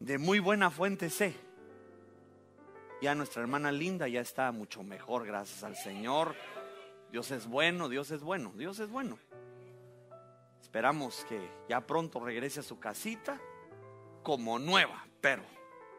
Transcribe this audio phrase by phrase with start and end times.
[0.00, 1.34] de muy buena fuente sé.
[3.02, 6.34] Ya nuestra hermana linda ya está mucho mejor, gracias al Señor.
[7.12, 9.18] Dios es bueno, Dios es bueno, Dios es bueno.
[10.60, 13.40] Esperamos que ya pronto regrese a su casita
[14.22, 15.42] como nueva, pero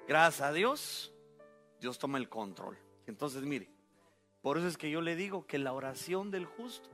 [0.08, 1.14] gracias a Dios,
[1.80, 2.78] Dios toma el control.
[3.08, 3.70] Entonces, mire,
[4.42, 6.90] por eso es que yo le digo que la oración del justo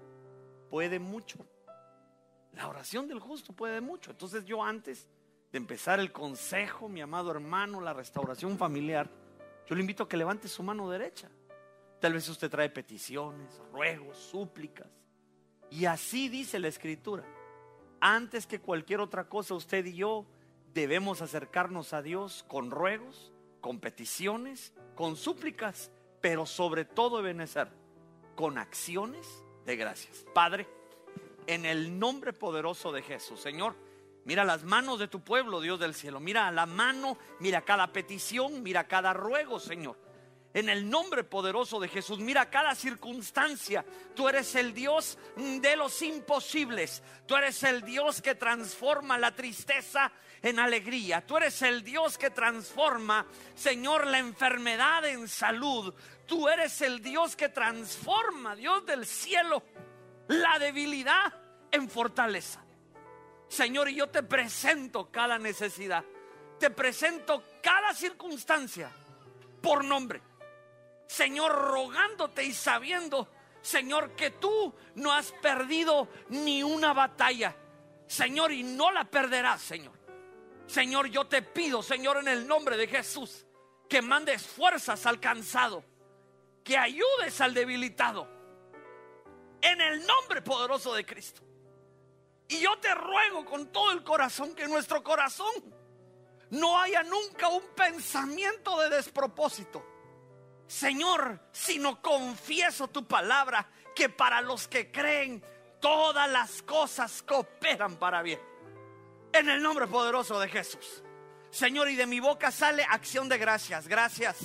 [0.69, 1.45] puede mucho.
[2.53, 4.11] La oración del justo puede mucho.
[4.11, 5.07] Entonces yo antes
[5.57, 9.09] de empezar el consejo, mi amado hermano, la restauración familiar,
[9.65, 11.32] yo le invito a que levante su mano derecha.
[11.99, 14.87] Tal vez usted trae peticiones, ruegos, súplicas.
[15.71, 17.25] Y así dice la escritura.
[17.99, 20.27] Antes que cualquier otra cosa, usted y yo
[20.75, 25.89] debemos acercarnos a Dios con ruegos, con peticiones, con súplicas,
[26.21, 27.69] pero sobre todo deben ser
[28.35, 29.25] con acciones
[29.65, 30.24] de gracias.
[30.35, 30.68] Padre,
[31.47, 33.86] en el nombre poderoso de Jesús, Señor,
[34.27, 38.61] mira las manos de tu pueblo, Dios del cielo, mira la mano, mira cada petición,
[38.61, 39.97] mira cada ruego, Señor
[40.57, 42.17] en el nombre poderoso de Jesús.
[42.17, 43.85] Mira cada circunstancia.
[44.15, 47.03] Tú eres el Dios de los imposibles.
[47.27, 51.23] Tú eres el Dios que transforma la tristeza en alegría.
[51.25, 55.93] Tú eres el Dios que transforma, Señor, la enfermedad en salud.
[56.25, 59.61] Tú eres el Dios que transforma, Dios del cielo,
[60.27, 61.33] la debilidad
[61.69, 62.66] en fortaleza.
[63.47, 66.03] Señor, y yo te presento cada necesidad.
[66.59, 68.91] Te presento cada circunstancia
[69.61, 70.21] por nombre.
[71.07, 73.29] Señor, rogándote y sabiendo,
[73.61, 77.55] Señor, que tú no has perdido ni una batalla.
[78.07, 79.97] Señor, y no la perderás, Señor.
[80.65, 83.45] Señor, yo te pido, Señor, en el nombre de Jesús,
[83.87, 85.83] que mandes fuerzas al cansado,
[86.63, 88.27] que ayudes al debilitado,
[89.61, 91.46] en el nombre poderoso de Cristo.
[92.47, 95.51] Y yo te ruego con todo el corazón que nuestro corazón
[96.49, 99.97] no haya nunca un pensamiento de despropósito
[100.67, 105.43] Señor, sino confieso tu palabra, que para los que creen
[105.80, 108.39] todas las cosas cooperan para bien.
[109.31, 111.03] En el nombre poderoso de Jesús.
[111.49, 113.87] Señor, y de mi boca sale acción de gracias.
[113.87, 114.37] Gracias.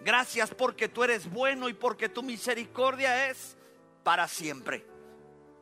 [0.00, 3.56] Gracias porque tú eres bueno y porque tu misericordia es
[4.02, 4.86] para siempre.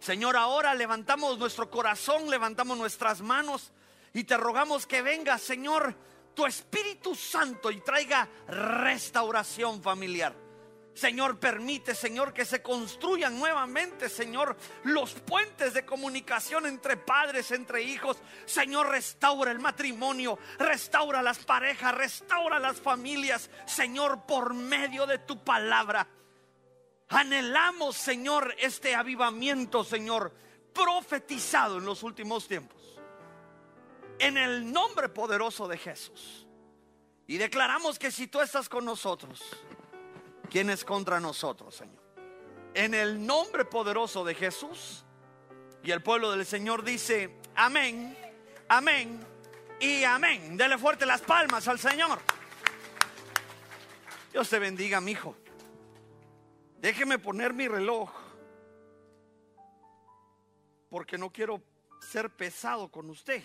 [0.04, 3.72] Señor, ahora levantamos nuestro corazón, levantamos nuestras manos
[4.12, 5.96] y te rogamos que venga, Señor,
[6.34, 10.36] tu Espíritu Santo y traiga restauración familiar.
[10.92, 17.82] Señor, permite, Señor, que se construyan nuevamente, Señor, los puentes de comunicación entre padres, entre
[17.82, 18.18] hijos.
[18.44, 25.42] Señor, restaura el matrimonio, restaura las parejas, restaura las familias, Señor, por medio de tu
[25.42, 26.06] palabra.
[27.08, 30.34] Anhelamos, Señor, este avivamiento, Señor,
[30.72, 32.84] profetizado en los últimos tiempos
[34.18, 36.46] en el nombre poderoso de Jesús.
[37.26, 39.42] Y declaramos que si tú estás con nosotros,
[40.50, 42.02] ¿quién es contra nosotros, Señor?
[42.74, 45.04] En el nombre poderoso de Jesús.
[45.82, 48.16] Y el pueblo del Señor dice, amén,
[48.68, 49.20] amén
[49.80, 50.56] y amén.
[50.56, 52.18] Dele fuerte las palmas al Señor.
[54.32, 55.36] Dios te bendiga, mi hijo.
[56.84, 58.10] Déjeme poner mi reloj.
[60.90, 61.62] Porque no quiero
[62.10, 63.42] ser pesado con usted.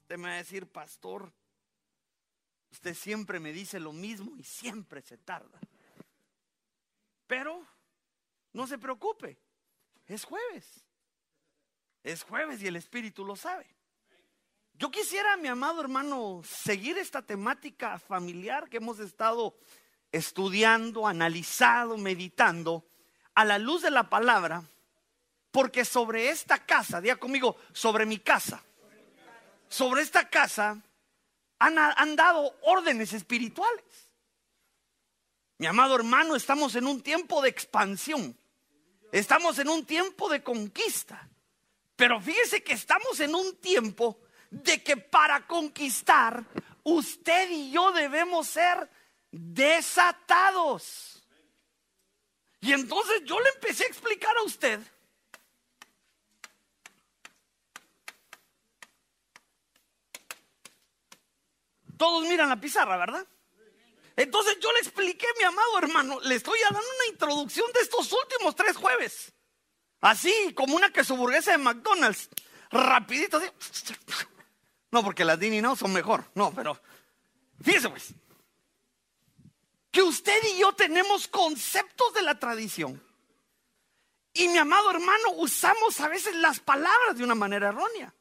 [0.00, 1.30] Usted me va a decir, pastor,
[2.70, 5.60] usted siempre me dice lo mismo y siempre se tarda.
[7.26, 7.62] Pero
[8.54, 9.36] no se preocupe,
[10.06, 10.82] es jueves.
[12.02, 13.66] Es jueves y el Espíritu lo sabe.
[14.72, 19.58] Yo quisiera, mi amado hermano, seguir esta temática familiar que hemos estado
[20.12, 22.84] estudiando, analizado, meditando
[23.34, 24.62] a la luz de la palabra,
[25.50, 28.62] porque sobre esta casa, diga conmigo, sobre mi casa,
[29.68, 30.82] sobre esta casa
[31.58, 33.84] han, dado órdenes espirituales.
[35.58, 38.36] Mi amado hermano, estamos en un tiempo de expansión.
[39.10, 41.28] Estamos en un tiempo de conquista.
[41.96, 44.20] Pero fíjese que estamos en un tiempo
[44.50, 46.44] de que para conquistar,
[46.84, 48.88] usted y yo debemos ser
[49.30, 51.22] desatados.
[52.60, 54.80] Y entonces yo le empecé a explicar a usted
[61.98, 63.26] Todos miran la pizarra, ¿verdad?
[64.16, 68.54] Entonces yo le expliqué, mi amado hermano, le estoy dando una introducción de estos últimos
[68.54, 69.32] tres jueves.
[70.00, 72.30] Así, como una quesoburguesa de McDonald's.
[72.70, 73.40] Rapidito.
[74.90, 76.24] No, porque las Dini no son mejor.
[76.34, 76.80] No, pero
[77.62, 78.14] fíjese pues.
[79.90, 83.02] Que usted y yo tenemos conceptos de la tradición.
[84.34, 88.14] Y mi amado hermano, usamos a veces las palabras de una manera errónea.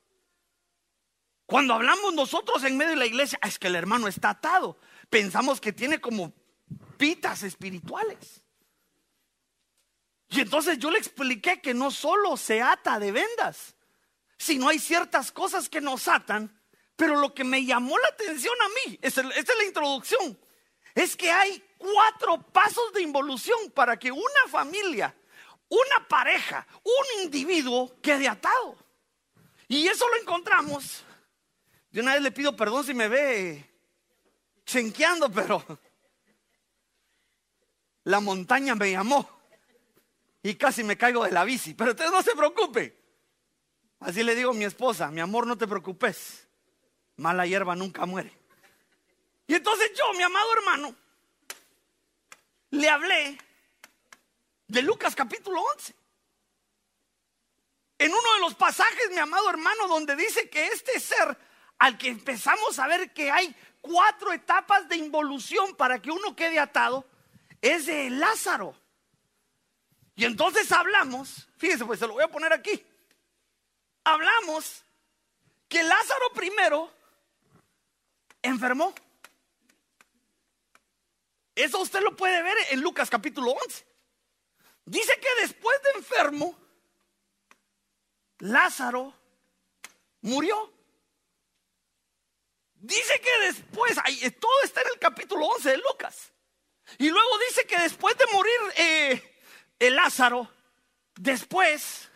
[1.46, 4.78] Cuando hablamos nosotros en medio de la iglesia, es que el hermano está atado.
[5.10, 6.34] Pensamos que tiene como
[6.98, 8.42] pitas espirituales.
[10.30, 13.76] Y entonces yo le expliqué que no solo se ata de vendas,
[14.38, 16.54] sino hay ciertas cosas que nos atan.
[16.98, 20.38] Pero lo que me llamó la atención a mí, esta es la introducción,
[20.98, 25.16] es que hay cuatro pasos de involución para que una familia,
[25.70, 28.76] una pareja, un individuo quede atado.
[29.68, 31.04] Y eso lo encontramos.
[31.92, 33.64] De una vez le pido perdón si me ve
[34.66, 35.64] chenqueando, pero
[38.04, 39.30] la montaña me llamó
[40.42, 41.76] y casi me caigo de la bici.
[41.76, 42.98] Pero usted no se preocupe.
[44.00, 46.48] Así le digo a mi esposa, mi amor, no te preocupes.
[47.18, 48.47] Mala hierba nunca muere.
[49.48, 50.96] Y entonces yo, mi amado hermano,
[52.72, 53.38] le hablé
[54.68, 55.96] de Lucas capítulo 11.
[58.00, 61.38] En uno de los pasajes, mi amado hermano, donde dice que este ser
[61.80, 66.60] al que empezamos a ver que hay cuatro etapas de involución para que uno quede
[66.60, 67.06] atado,
[67.62, 68.76] es de Lázaro.
[70.16, 72.86] Y entonces hablamos, fíjense, pues se lo voy a poner aquí.
[74.04, 74.84] Hablamos
[75.70, 76.92] que Lázaro primero
[78.42, 78.94] enfermó.
[81.58, 83.84] Eso usted lo puede ver en Lucas capítulo 11.
[84.86, 86.56] Dice que después de enfermo,
[88.38, 89.12] Lázaro
[90.22, 90.72] murió.
[92.76, 93.96] Dice que después,
[94.40, 96.32] todo está en el capítulo 11 de Lucas.
[97.00, 99.42] Y luego dice que después de morir eh,
[99.80, 100.48] el Lázaro,
[101.16, 102.08] después,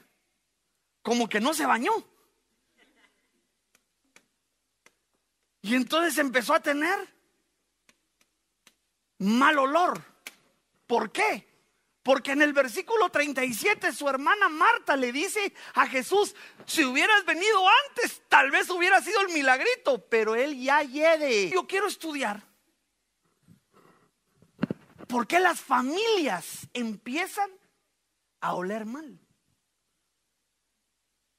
[1.02, 1.94] como que no se bañó.
[5.64, 7.12] Y entonces empezó a tener
[9.22, 10.04] mal olor.
[10.86, 11.48] ¿Por qué?
[12.04, 16.36] Porque en el versículo 37 su hermana Marta le dice a Jesús,
[16.66, 21.50] si hubieras venido antes, tal vez hubiera sido el milagrito, pero él ya llegue.
[21.50, 22.52] Yo quiero estudiar
[25.12, 27.52] ¿Por qué las familias empiezan
[28.40, 29.20] a oler mal?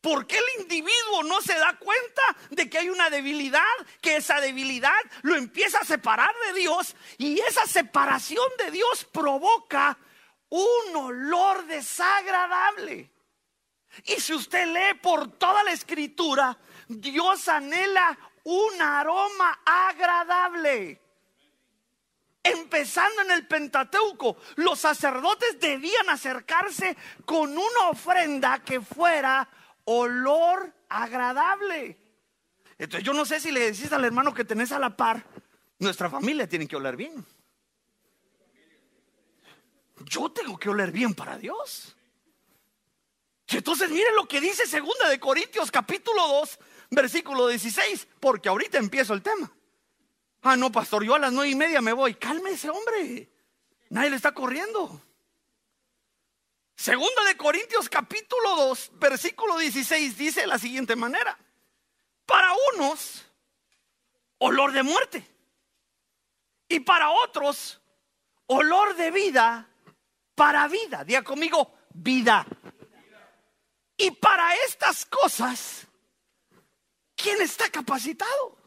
[0.03, 3.63] ¿Por qué el individuo no se da cuenta de que hay una debilidad?
[4.01, 9.97] Que esa debilidad lo empieza a separar de Dios y esa separación de Dios provoca
[10.49, 13.13] un olor desagradable.
[14.05, 16.59] Y si usted lee por toda la escritura,
[16.89, 21.01] Dios anhela un aroma agradable.
[22.43, 29.49] Empezando en el Pentateuco, los sacerdotes debían acercarse con una ofrenda que fuera
[29.85, 31.99] olor agradable.
[32.79, 35.25] Entonces yo no sé si le decís al hermano que tenés a la par,
[35.79, 37.25] nuestra familia tiene que oler bien.
[40.07, 41.97] Yo tengo que oler bien para Dios.
[43.49, 46.59] entonces miren lo que dice segunda de Corintios capítulo 2,
[46.91, 49.53] versículo 16, porque ahorita empiezo el tema.
[50.43, 52.15] Ah, no, pastor, yo a las nueve y media me voy.
[52.15, 53.31] Cálmese, hombre.
[53.91, 55.01] Nadie le está corriendo.
[56.83, 61.39] Segunda de Corintios capítulo 2, versículo 16 dice de la siguiente manera.
[62.27, 63.25] Para unos,
[64.39, 65.25] olor de muerte.
[66.67, 67.81] Y para otros,
[68.47, 69.71] olor de vida
[70.35, 71.05] para vida.
[71.05, 72.45] Diga conmigo, vida.
[73.97, 75.87] Y para estas cosas,
[77.15, 78.59] ¿quién está capacitado?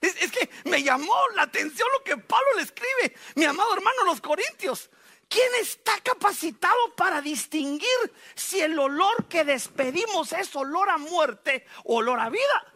[0.00, 4.20] Es, que me llamó la atención lo que Pablo le escribe, mi amado hermano, los
[4.20, 4.90] Corintios.
[5.30, 7.86] ¿Quién está capacitado para distinguir
[8.34, 12.74] si el olor que despedimos es olor a muerte o olor a vida?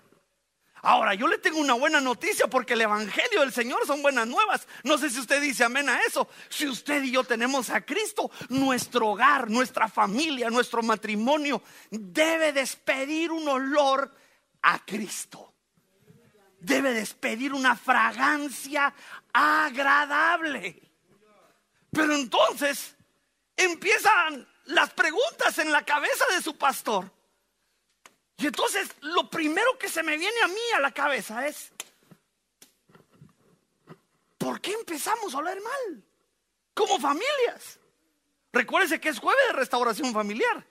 [0.76, 4.68] Ahora, yo le tengo una buena noticia porque el Evangelio del Señor son buenas nuevas.
[4.84, 6.28] No sé si usted dice amén a eso.
[6.48, 13.32] Si usted y yo tenemos a Cristo, nuestro hogar, nuestra familia, nuestro matrimonio debe despedir
[13.32, 14.14] un olor
[14.62, 15.50] a Cristo
[16.64, 18.94] debe despedir una fragancia
[19.32, 20.83] agradable.
[21.94, 22.94] Pero entonces
[23.56, 27.10] empiezan las preguntas en la cabeza de su pastor.
[28.36, 31.70] Y entonces lo primero que se me viene a mí a la cabeza es,
[34.36, 36.04] ¿por qué empezamos a oler mal?
[36.74, 37.78] Como familias.
[38.52, 40.66] Recuérdese que es jueves de restauración familiar.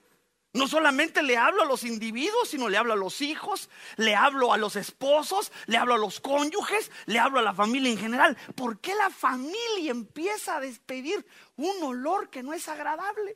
[0.54, 4.54] No solamente le hablo a los individuos, sino le hablo a los hijos, le hablo
[4.54, 8.38] a los esposos, le hablo a los cónyuges, le hablo a la familia en general.
[8.56, 13.36] ¿Por qué la familia empieza a despedir un olor que no es agradable?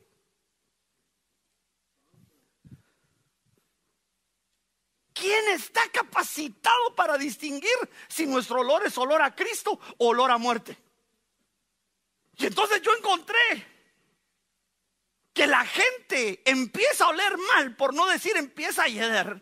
[5.12, 10.38] ¿Quién está capacitado para distinguir si nuestro olor es olor a Cristo o olor a
[10.38, 10.78] muerte?
[12.36, 13.77] Y entonces yo encontré
[15.38, 19.40] que la gente empieza a oler mal, por no decir empieza a hieder,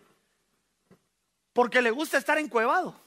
[1.54, 3.00] Porque le gusta estar encuevado.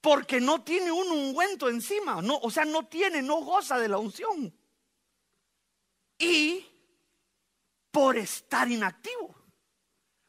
[0.00, 2.22] Porque no tiene un ungüento encima.
[2.22, 4.56] No, o sea, no tiene, no goza de la unción.
[6.20, 6.64] Y
[7.90, 9.34] por estar inactivo.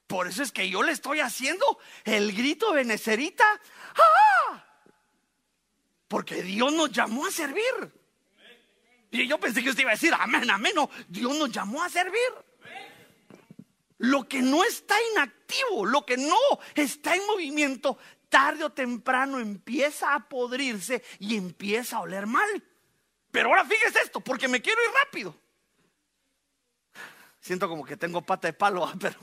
[0.08, 3.46] Por eso es que yo le estoy haciendo el grito Benecerita.
[3.96, 4.66] ¡Ah!
[6.08, 7.97] Porque Dios nos llamó a servir.
[9.12, 10.74] Y yo pensé que usted iba a decir, amén, amén.
[10.76, 12.20] No, Dios nos llamó a servir.
[14.00, 16.38] Lo que no está inactivo, lo que no
[16.76, 17.98] está en movimiento,
[18.30, 22.64] tarde o temprano empieza a podrirse y empieza a oler mal.
[23.32, 25.36] Pero ahora fíjese esto, porque me quiero ir rápido.
[27.40, 29.18] Siento como que tengo pata de palo, ah, pero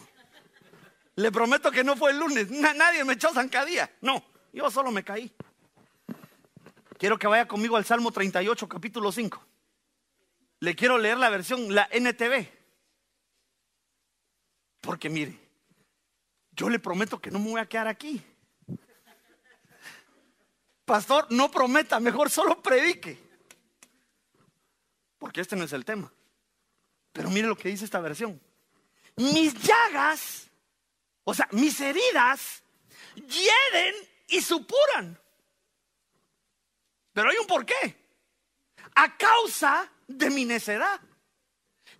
[1.16, 2.50] le prometo que no fue el lunes.
[2.50, 3.90] nadie me echó zancadilla.
[4.00, 5.32] No, yo solo me caí.
[6.98, 9.53] Quiero que vaya conmigo al Salmo 38, capítulo 5.
[10.64, 12.48] Le quiero leer la versión, la NTV.
[14.80, 15.38] Porque mire,
[16.52, 18.24] yo le prometo que no me voy a quedar aquí.
[20.86, 23.18] Pastor, no prometa, mejor solo predique.
[25.18, 26.10] Porque este no es el tema.
[27.12, 28.40] Pero mire lo que dice esta versión.
[29.16, 30.48] Mis llagas,
[31.24, 32.62] o sea, mis heridas,
[33.16, 33.94] hieren
[34.28, 35.20] y supuran.
[37.12, 38.02] Pero hay un porqué.
[38.94, 41.00] A causa de mi necedad.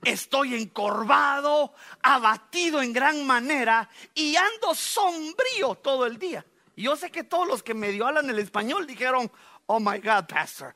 [0.03, 6.45] Estoy encorvado, abatido en gran manera y ando sombrío todo el día.
[6.77, 9.31] Yo sé que todos los que medio hablan el español dijeron,
[9.67, 10.75] oh my God, pastor.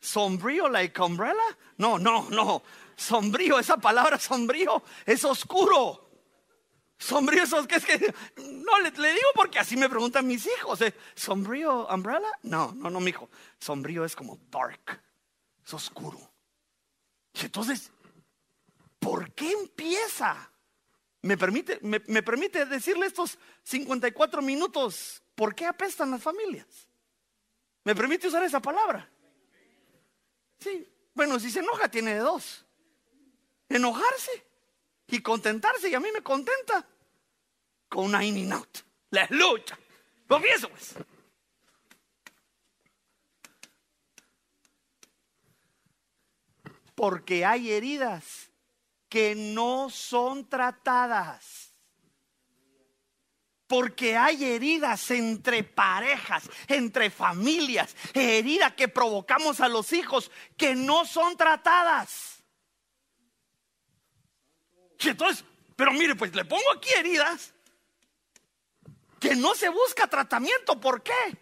[0.00, 1.34] ¿Sombrío like umbrella?
[1.76, 2.62] No, no, no.
[2.96, 6.08] Sombrío, esa palabra sombrío es oscuro.
[6.98, 10.80] Sombrío, es que no le, digo porque así me preguntan mis hijos.
[10.80, 10.94] ¿eh?
[11.14, 12.28] ¿Sombrío umbrella?
[12.42, 13.28] No, no, no, mi hijo.
[13.60, 15.00] Sombrío es como dark,
[15.68, 16.18] es oscuro.
[17.34, 17.92] Y entonces,
[18.98, 20.50] ¿por qué empieza?
[21.20, 26.66] ¿Me permite, me, permite decirle estos 54 minutos por qué apestan las familias?
[27.84, 29.10] ¿Me permite usar esa palabra?
[30.58, 32.64] Sí, bueno, si se enoja tiene de dos.
[33.68, 34.44] Enojarse
[35.08, 36.86] y contentarse y a mí me contenta
[37.90, 38.78] con una in and out.
[39.10, 39.78] La lucha.
[40.26, 40.94] Confieso pues.
[46.98, 48.50] Porque hay heridas
[49.08, 51.72] que no son tratadas.
[53.68, 61.04] Porque hay heridas entre parejas, entre familias, heridas que provocamos a los hijos que no
[61.04, 62.42] son tratadas.
[64.98, 65.44] Y entonces,
[65.76, 67.54] pero mire, pues le pongo aquí heridas
[69.20, 70.80] que no se busca tratamiento.
[70.80, 71.38] ¿Por qué?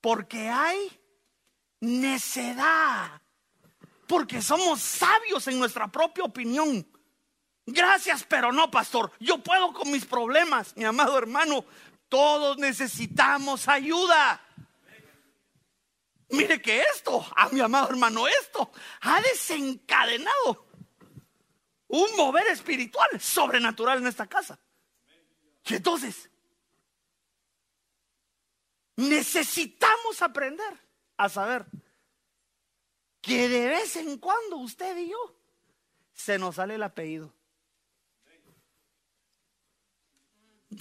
[0.00, 0.98] Porque hay
[1.80, 3.21] necedad
[4.06, 6.86] porque somos sabios en nuestra propia opinión.
[7.66, 9.12] Gracias, pero no, pastor.
[9.20, 11.64] Yo puedo con mis problemas, mi amado hermano.
[12.08, 14.40] Todos necesitamos ayuda.
[16.30, 20.66] Mire que esto, a mi amado hermano, esto ha desencadenado
[21.88, 24.58] un mover espiritual sobrenatural en esta casa.
[25.66, 26.30] Y entonces,
[28.96, 30.80] necesitamos aprender
[31.16, 31.66] a saber
[33.22, 35.34] que de vez en cuando usted y yo
[36.12, 37.32] se nos sale el apellido.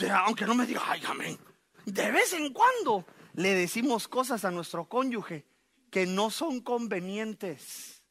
[0.09, 1.37] aunque no me diga, ay, amén.
[1.85, 3.05] De vez en cuando
[3.35, 5.45] le decimos cosas a nuestro cónyuge
[5.89, 8.01] que no son convenientes.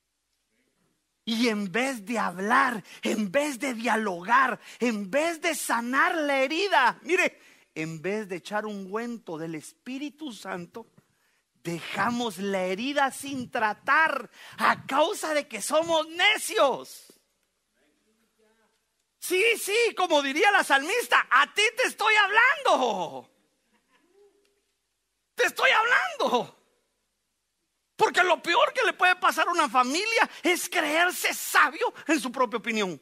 [1.24, 6.98] Y en vez de hablar, en vez de dialogar, en vez de sanar la herida,
[7.02, 7.38] mire,
[7.74, 10.86] en vez de echar un ungüento del Espíritu Santo,
[11.62, 17.12] Dejamos la herida sin tratar a causa de que somos necios.
[19.18, 23.30] Sí, sí, como diría la salmista, a ti te estoy hablando.
[25.34, 26.56] Te estoy hablando.
[27.96, 32.32] Porque lo peor que le puede pasar a una familia es creerse sabio en su
[32.32, 32.98] propia opinión.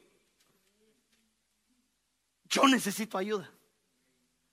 [2.47, 3.49] Yo necesito ayuda.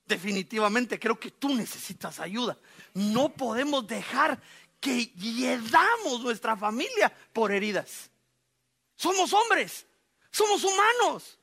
[0.05, 2.55] Definitivamente creo que tú necesitas ayuda.
[2.95, 4.41] No podemos dejar
[4.79, 8.09] que hiedamos nuestra familia por heridas.
[8.95, 9.85] Somos hombres,
[10.31, 11.37] somos humanos,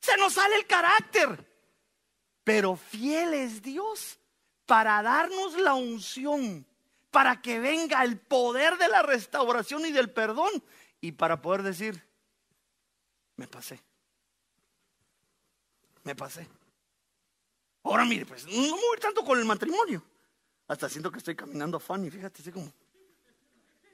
[0.00, 1.46] se nos sale el carácter.
[2.44, 4.18] Pero fiel es Dios
[4.66, 6.66] para darnos la unción,
[7.10, 10.62] para que venga el poder de la restauración y del perdón
[11.00, 12.06] y para poder decir,
[13.36, 13.82] me pasé,
[16.02, 16.46] me pasé.
[17.82, 20.02] Ahora mire, pues no voy tanto con el matrimonio.
[20.68, 22.70] Hasta siento que estoy caminando funny, fíjate, así como,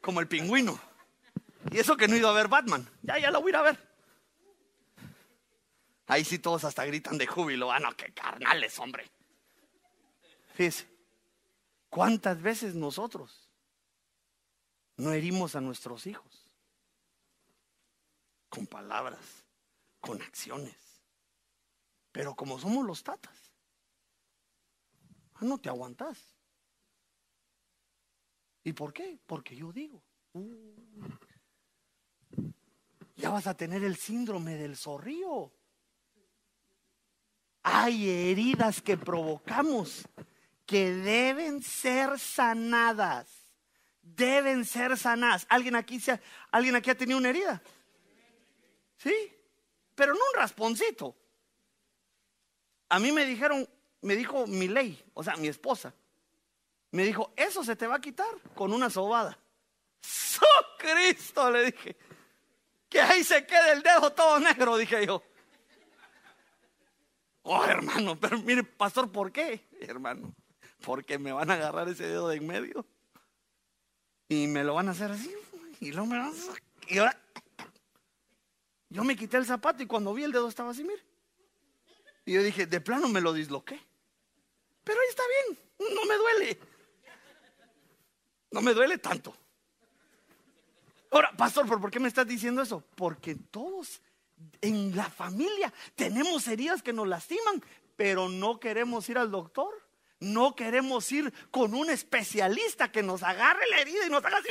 [0.02, 0.78] como el pingüino.
[1.71, 2.87] Y eso que no he ido a ver Batman.
[3.02, 3.95] Ya, ya lo voy a ir a ver.
[6.09, 7.71] Ahí sí todos hasta gritan de júbilo.
[7.73, 9.09] Ah, no, qué carnales, hombre.
[10.54, 10.87] Fíjese,
[11.88, 13.50] ¿cuántas veces nosotros
[14.97, 16.50] no herimos a nuestros hijos?
[18.49, 19.45] Con palabras,
[20.00, 20.76] con acciones.
[22.12, 23.52] Pero como somos los tatas,
[25.35, 26.33] ah, no te aguantas.
[28.64, 29.18] ¿Y por qué?
[29.26, 30.02] Porque yo digo,
[30.33, 30.75] uh,
[33.16, 35.52] ya vas a tener el síndrome del zorrío.
[37.62, 40.09] Hay heridas que provocamos
[40.66, 43.28] que deben ser sanadas.
[44.02, 45.47] Deben ser sanadas.
[45.49, 46.00] ¿Alguien aquí,
[46.50, 47.62] ¿Alguien aquí ha tenido una herida?
[48.97, 49.14] ¿Sí?
[49.94, 51.14] Pero no un rasponcito.
[52.88, 53.68] A mí me dijeron,
[54.02, 55.94] me dijo mi ley, o sea, mi esposa.
[56.94, 59.36] Me dijo, eso se te va a quitar con una sobada.
[60.00, 60.46] ¡So
[60.78, 61.50] Cristo!
[61.50, 61.96] Le dije.
[62.88, 65.20] Que ahí se quede el dedo todo negro, dije yo.
[67.42, 69.66] Oh, hermano, pero mire, pastor, ¿por qué?
[69.80, 70.32] Hermano,
[70.84, 72.86] porque me van a agarrar ese dedo de en medio.
[74.28, 75.34] Y me lo van a hacer así.
[75.80, 76.32] Y luego me van a...
[76.86, 77.20] Y ahora...
[78.88, 81.04] Yo me quité el zapato y cuando vi el dedo estaba así, mire.
[82.24, 83.84] Y yo dije, de plano me lo disloqué.
[84.84, 85.58] Pero ahí está bien,
[85.92, 86.74] no me duele.
[88.54, 89.37] No me duele tanto.
[91.11, 92.84] Ahora, pastor, ¿por qué me estás diciendo eso?
[92.94, 94.00] Porque todos
[94.61, 97.64] en la familia tenemos heridas que nos lastiman,
[97.96, 99.75] pero no queremos ir al doctor.
[100.20, 104.49] No queremos ir con un especialista que nos agarre la herida y nos haga así.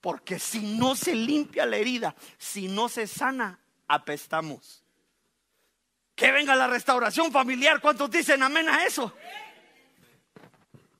[0.00, 4.81] Porque si no se limpia la herida, si no se sana, apestamos.
[6.14, 7.80] Que venga la restauración familiar.
[7.80, 9.14] ¿Cuántos dicen amén a eso?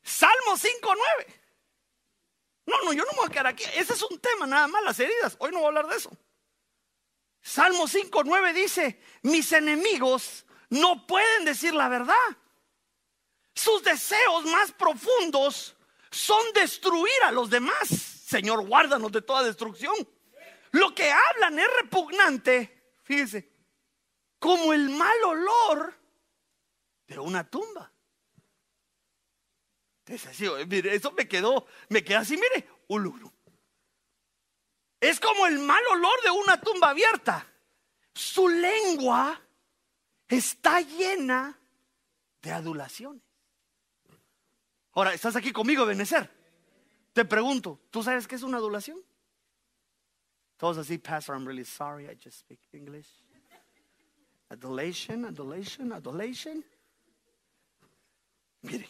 [0.03, 1.27] Salmo 5.9.
[2.67, 3.65] No, no, yo no me voy a quedar aquí.
[3.75, 5.37] Ese es un tema, nada más, las heridas.
[5.39, 6.11] Hoy no voy a hablar de eso.
[7.41, 12.15] Salmo 5.9 dice, mis enemigos no pueden decir la verdad.
[13.55, 15.77] Sus deseos más profundos
[16.11, 17.89] son destruir a los demás.
[17.89, 19.95] Señor, guárdanos de toda destrucción.
[20.71, 23.52] Lo que hablan es repugnante, fíjese,
[24.43, 25.95] como el mal olor
[27.07, 27.93] de una tumba.
[30.05, 32.69] Es eso me quedó, me quedó así, mire.
[35.01, 37.47] Es como el mal olor de una tumba abierta.
[38.13, 39.41] Su lengua
[40.27, 41.57] está llena
[42.43, 43.23] de adulaciones.
[44.95, 46.29] Ahora, ¿estás aquí conmigo, Benecer?
[47.13, 49.01] Te pregunto, ¿tú sabes qué es una adulación?
[50.57, 53.22] Todos así, Pastor, I'm really sorry, I just speak English.
[54.53, 56.63] Adulation, adulation, adulation.
[58.61, 58.87] Mire,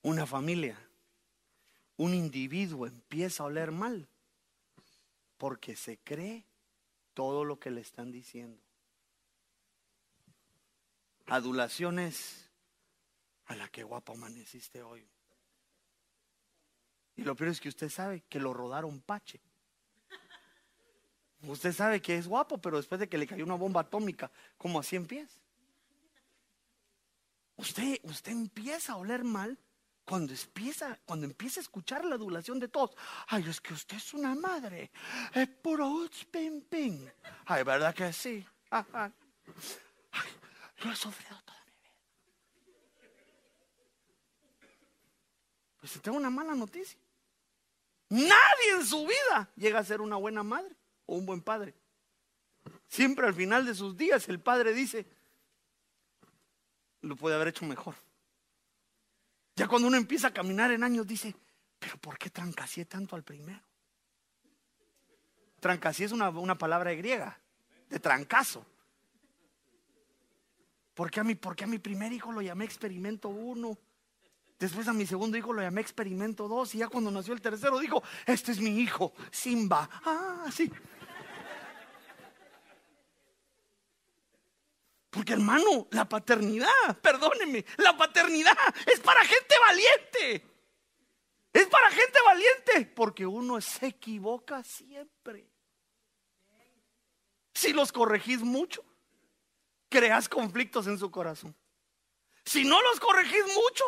[0.00, 0.78] una familia,
[1.98, 4.08] un individuo empieza a oler mal
[5.36, 6.46] porque se cree
[7.12, 8.62] todo lo que le están diciendo.
[11.26, 12.48] Adulaciones
[13.44, 15.06] a la que guapa amaneciste hoy.
[17.16, 19.38] Y lo peor es que usted sabe que lo rodaron pache.
[21.46, 24.80] Usted sabe que es guapo, pero después de que le cayó una bomba atómica, como
[24.80, 25.40] a 100 pies.
[27.56, 29.58] Usted, usted empieza a oler mal
[30.04, 32.90] cuando empieza, cuando empieza a escuchar la adulación de todos,
[33.28, 34.90] ay, es que usted es una madre,
[35.34, 37.08] es puro ping ping.
[37.46, 38.46] Ay, ¿verdad que sí?
[38.70, 39.12] Ay,
[40.78, 41.90] yo he sufrido toda mi vida.
[45.80, 46.98] Pues tengo una mala noticia.
[48.08, 51.74] Nadie en su vida llega a ser una buena madre o un buen padre.
[52.88, 55.06] Siempre al final de sus días el padre dice,
[57.02, 57.94] lo puede haber hecho mejor.
[59.54, 61.34] Ya cuando uno empieza a caminar en años dice,
[61.78, 63.62] pero ¿por qué trancasié tanto al primero?
[65.60, 67.38] Trancasié es una, palabra griega,
[67.88, 68.66] de trancazo.
[70.94, 73.78] ¿Por qué, a mi, ¿Por a mi primer hijo lo llamé experimento uno?
[74.58, 76.74] Después a mi segundo hijo lo llamé experimento dos.
[76.74, 79.88] Y ya cuando nació el tercero dijo, este es mi hijo, Simba.
[80.04, 80.70] Ah, sí.
[85.16, 90.46] Porque hermano, la paternidad, perdóneme, la paternidad es para gente valiente.
[91.54, 95.48] Es para gente valiente, porque uno se equivoca siempre.
[97.54, 98.84] Si los corregís mucho,
[99.88, 101.56] creas conflictos en su corazón.
[102.44, 103.84] Si no los corregís mucho,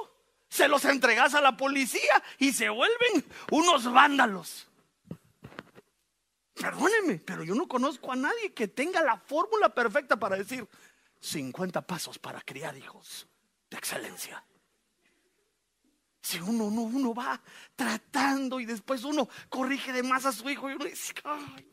[0.48, 4.66] se los entregas a la policía y se vuelven unos vándalos.
[6.54, 10.66] Perdóneme, pero yo no conozco a nadie que tenga la fórmula perfecta para decir,
[11.20, 13.26] 50 pasos para criar hijos
[13.70, 14.44] de excelencia.
[16.22, 17.40] Si uno no, uno va
[17.74, 21.70] tratando y después uno corrige de más a su hijo y uno dice, "Ay,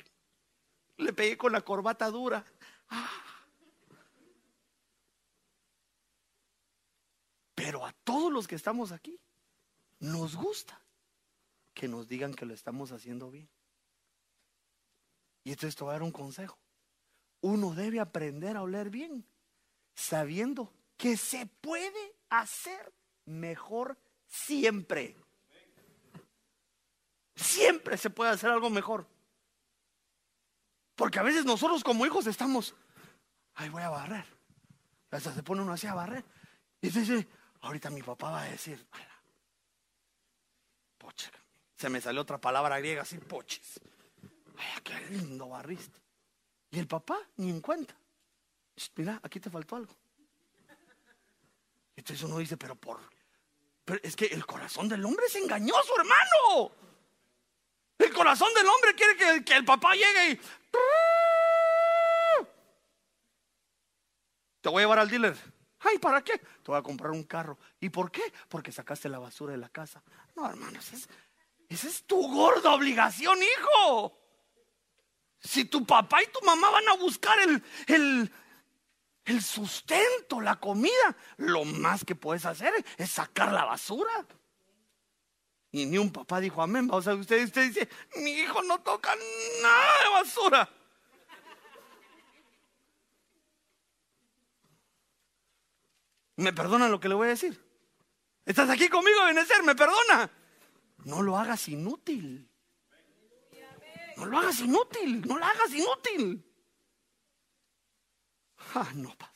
[0.97, 2.45] le pegué con la corbata dura.
[7.53, 9.19] Pero a todos los que estamos aquí,
[9.99, 10.79] nos gusta
[11.73, 13.49] que nos digan que lo estamos haciendo bien.
[15.43, 16.57] Y entonces te voy a dar un consejo.
[17.41, 19.25] Uno debe aprender a oler bien,
[19.95, 22.93] sabiendo que se puede hacer
[23.25, 25.15] mejor siempre.
[27.35, 29.07] Siempre se puede hacer algo mejor.
[30.95, 32.75] Porque a veces nosotros como hijos estamos,
[33.55, 34.25] ay, voy a barrer.
[35.11, 36.23] Hasta se pone uno así a barrer.
[36.81, 37.27] Y dice,
[37.61, 39.21] ahorita mi papá va a decir, "Ala,
[40.97, 41.31] poche.
[41.77, 43.81] Se me salió otra palabra griega así, poches.
[44.57, 45.99] Ay, qué lindo barriste.
[46.71, 47.95] Y el papá ni en cuenta.
[48.95, 49.95] Mira, aquí te faltó algo.
[51.95, 52.99] Entonces uno dice, pero por...
[53.85, 56.71] Pero es que el corazón del hombre es engañoso, hermano.
[57.97, 60.39] El corazón del hombre quiere que, el papá llegue y...
[64.61, 65.37] Te voy a llevar al dealer.
[65.79, 66.39] Ay, ¿para qué?
[66.39, 67.59] Te voy a comprar un carro.
[67.79, 68.33] ¿Y por qué?
[68.49, 70.01] Porque sacaste la basura de la casa.
[70.35, 71.07] No, hermano, esa es,
[71.69, 74.19] esa es tu gorda obligación, hijo.
[75.39, 78.31] Si tu papá y tu mamá van a buscar el, el,
[79.25, 84.25] el sustento, la comida, lo más que puedes hacer es sacar la basura.
[85.71, 86.87] Y ni un papá dijo amén.
[86.91, 89.13] O sea, usted, usted dice, mi hijo no toca
[89.61, 90.69] nada de basura.
[96.37, 97.61] ¿Me perdona lo que le voy a decir?
[98.45, 99.63] ¿Estás aquí conmigo, Benecer?
[99.63, 100.29] ¿Me perdona?
[101.03, 102.49] No lo hagas inútil.
[104.17, 105.27] No lo hagas inútil.
[105.27, 106.54] No lo hagas inútil.
[108.75, 109.35] Ah, no, pastor.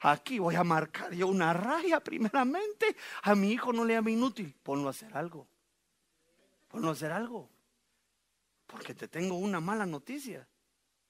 [0.00, 2.96] Aquí voy a marcar yo una raya primeramente.
[3.22, 4.54] A mi hijo no le llame inútil.
[4.62, 5.46] Ponlo a hacer algo.
[6.68, 7.50] Ponlo a hacer algo.
[8.66, 10.48] Porque te tengo una mala noticia.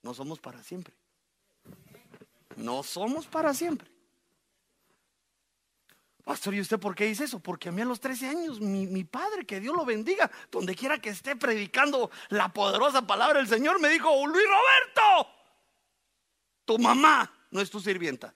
[0.02, 0.92] No somos para siempre.
[2.56, 3.88] No somos para siempre.
[6.24, 7.38] Pastor, ¿y usted por qué dice eso?
[7.38, 10.74] Porque a mí a los 13 años, mi, mi padre, que Dios lo bendiga, donde
[10.74, 15.39] quiera que esté predicando la poderosa palabra del Señor, me dijo, Luis Roberto,
[16.70, 18.32] tu mamá no es tu sirvienta.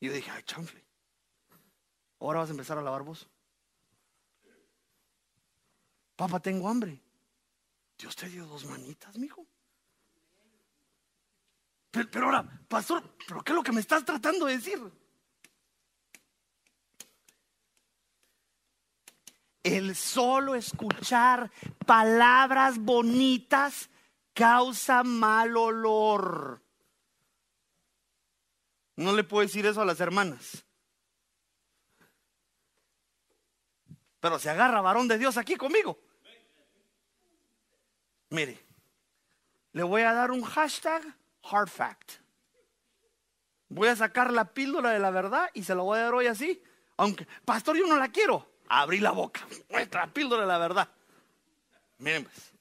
[0.00, 0.84] Y yo dije, ay, chanfle.
[2.18, 3.28] Ahora vas a empezar a lavar vos.
[6.16, 7.00] Papá, tengo hambre.
[7.96, 9.46] Dios te dio dos manitas, mijo.
[11.92, 14.80] Pero, pero ahora, pastor, ¿pero qué es lo que me estás tratando de decir?
[19.62, 21.52] El solo escuchar
[21.86, 23.90] palabras bonitas
[24.34, 26.62] causa mal olor.
[28.96, 30.64] No le puedo decir eso a las hermanas.
[34.20, 35.98] Pero se agarra varón de Dios aquí conmigo.
[38.30, 38.64] Mire,
[39.72, 41.02] le voy a dar un hashtag
[41.42, 42.12] hard fact.
[43.68, 46.26] Voy a sacar la píldora de la verdad y se la voy a dar hoy
[46.26, 46.62] así.
[46.98, 48.52] Aunque, pastor, yo no la quiero.
[48.68, 49.46] Abrí la boca.
[49.70, 50.88] Nuestra píldora de la verdad.
[51.98, 52.52] Miren, pues.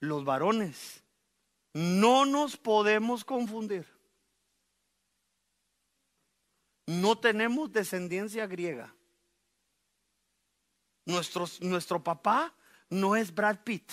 [0.00, 1.02] Los varones
[1.78, 3.86] no nos podemos confundir.
[6.86, 8.92] No tenemos descendencia griega.
[11.04, 12.52] Nuestro, papá
[12.90, 13.92] no es Brad Pitt.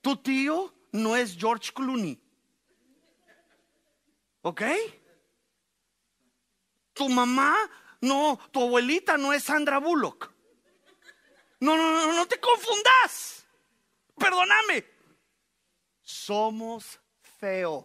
[0.00, 2.18] Tu tío no es George Clooney.
[4.40, 4.62] ¿Ok?
[6.94, 7.54] Tu mamá,
[8.00, 10.32] no, tu abuelita no es Sandra Bullock.
[11.60, 13.46] No, no, no, no te confundas.
[14.16, 14.95] Perdóname.
[16.06, 17.00] Somos
[17.40, 17.84] feos.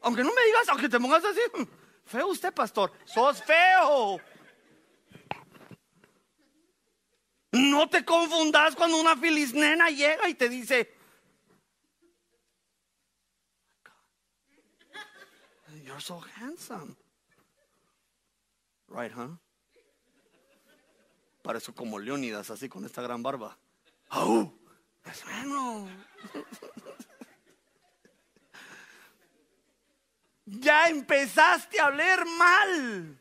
[0.00, 1.40] Aunque no me digas, aunque te pongas así,
[2.06, 4.18] feo usted, pastor, sos feo.
[7.52, 10.94] No te confundas cuando una nena llega y te dice,
[15.84, 16.96] You're so handsome.
[18.88, 19.36] Right, huh?
[21.48, 23.56] Parezco como Leónidas, así con esta gran barba.
[24.10, 24.52] ¡Au!
[25.02, 25.88] Es bueno.
[30.44, 33.18] ya empezaste a hablar mal.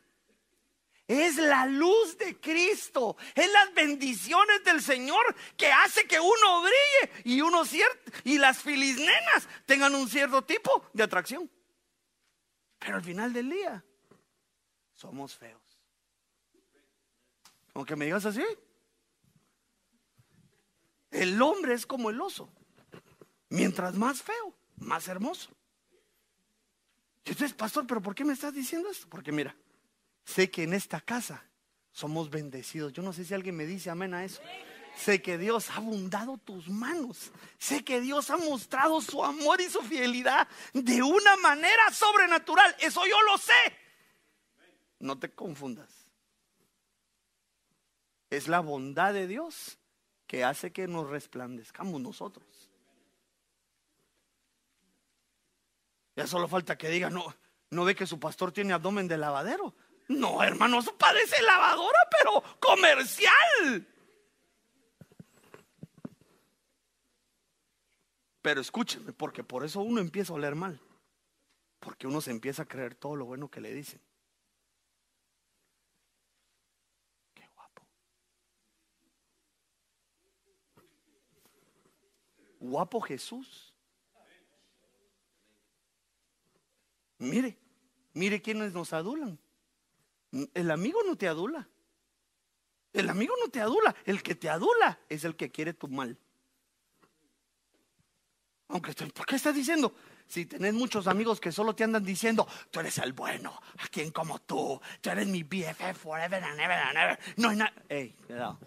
[1.07, 7.21] Es la luz de Cristo, es las bendiciones del Señor que hace que uno brille
[7.23, 11.49] y uno cierto y las filisnenas tengan un cierto tipo de atracción.
[12.77, 13.85] Pero al final del día
[14.95, 15.66] somos feos.
[17.77, 18.43] Aunque me digas así.
[21.11, 22.49] El hombre es como el oso.
[23.49, 25.51] Mientras más feo, más hermoso.
[27.23, 29.07] Y entonces, pastor, ¿pero por qué me estás diciendo esto?
[29.07, 29.55] Porque mira,
[30.25, 31.45] sé que en esta casa
[31.91, 32.93] somos bendecidos.
[32.93, 34.41] Yo no sé si alguien me dice amén a eso.
[34.95, 37.31] Sé que Dios ha abundado tus manos.
[37.59, 42.75] Sé que Dios ha mostrado su amor y su fidelidad de una manera sobrenatural.
[42.79, 43.77] Eso yo lo sé.
[44.97, 45.96] No te confundas.
[48.29, 49.79] Es la bondad de Dios
[50.27, 52.45] que hace que nos resplandezcamos nosotros.
[56.15, 57.33] Ya solo falta que diga, no,
[57.69, 59.75] no ve que su pastor tiene abdomen de lavadero.
[60.09, 63.87] No, hermano, eso parece lavadora, pero comercial.
[68.41, 70.81] Pero escúcheme, porque por eso uno empieza a oler mal.
[71.79, 74.01] Porque uno se empieza a creer todo lo bueno que le dicen.
[82.67, 83.73] Guapo Jesús.
[87.19, 87.57] Mire,
[88.13, 89.39] mire quiénes nos adulan.
[90.53, 91.67] El amigo no te adula.
[92.93, 93.95] El amigo no te adula.
[94.05, 96.17] El que te adula es el que quiere tu mal.
[98.69, 99.93] Aunque, ¿por qué estás diciendo?
[100.27, 104.11] Si tenés muchos amigos que solo te andan diciendo, tú eres el bueno, a quien
[104.11, 107.19] como tú, tú eres mi BFF forever and ever and ever.
[107.37, 107.73] No hay nada.
[107.87, 108.59] Ey, cuidado.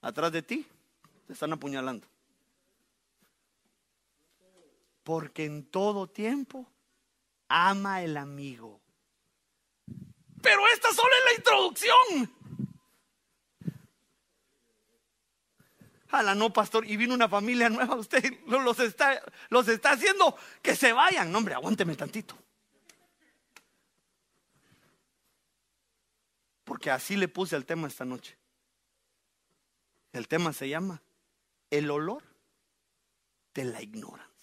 [0.00, 0.64] Atrás de ti
[1.26, 2.06] te están apuñalando.
[5.04, 6.68] Porque en todo tiempo
[7.48, 8.80] ama el amigo.
[10.42, 12.44] Pero esta solo es la introducción.
[16.22, 20.76] la no, pastor, y vino una familia nueva, usted los está, los está haciendo que
[20.76, 21.32] se vayan.
[21.32, 22.36] No, hombre, aguánteme tantito.
[26.64, 28.36] Porque así le puse al tema esta noche.
[30.12, 31.02] El tema se llama
[31.70, 32.22] el olor
[33.52, 34.33] de la ignorancia.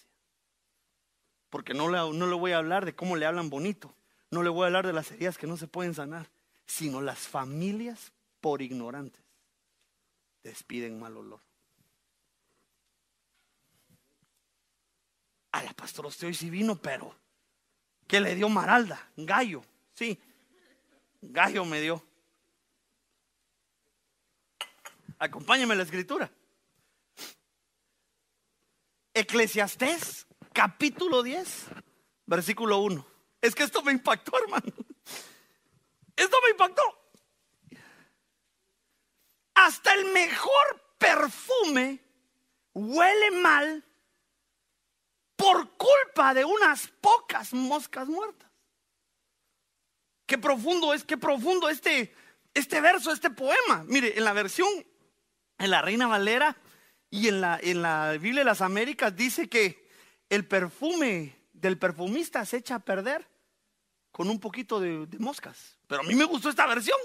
[1.52, 3.94] Porque no le, no voy a hablar de cómo le hablan bonito.
[4.32, 6.28] No le voy a hablar de las heridas que no se pueden sanar.
[6.66, 9.22] Sino las familias por ignorantes
[10.44, 11.40] despiden mal olor.
[15.52, 17.14] A la pastor usted hoy sí vino, pero
[18.08, 19.10] ¿qué le dio Maralda?
[19.18, 20.18] Gallo, sí.
[21.22, 22.04] Gallo me dio.
[25.20, 26.32] Acompáñame la escritura.
[29.14, 31.68] Eclesiastés, capítulo 10,
[32.26, 33.06] versículo 1.
[33.42, 34.72] Es que esto me impactó, hermano.
[36.16, 36.82] Esto me impactó.
[39.56, 42.00] Hasta el mejor perfume
[42.74, 43.84] huele mal
[45.36, 48.50] por culpa de unas pocas moscas muertas.
[50.28, 52.14] Qué profundo es, qué profundo este,
[52.54, 53.84] este verso, este poema.
[53.88, 54.70] Mire, en la versión,
[55.58, 56.56] en la Reina Valera
[57.10, 59.81] y en la, en la Biblia de las Américas dice que
[60.32, 63.28] el perfume del perfumista se echa a perder
[64.14, 65.78] con un poquito de, moscas.
[65.88, 66.98] Pero a mí me gustó esta versión.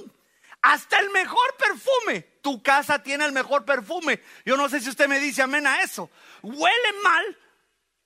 [0.62, 2.20] Hasta el mejor perfume.
[2.40, 4.22] Tu casa tiene el mejor perfume.
[4.44, 6.08] Yo no sé si usted me dice amén a eso.
[6.40, 7.38] Huele mal,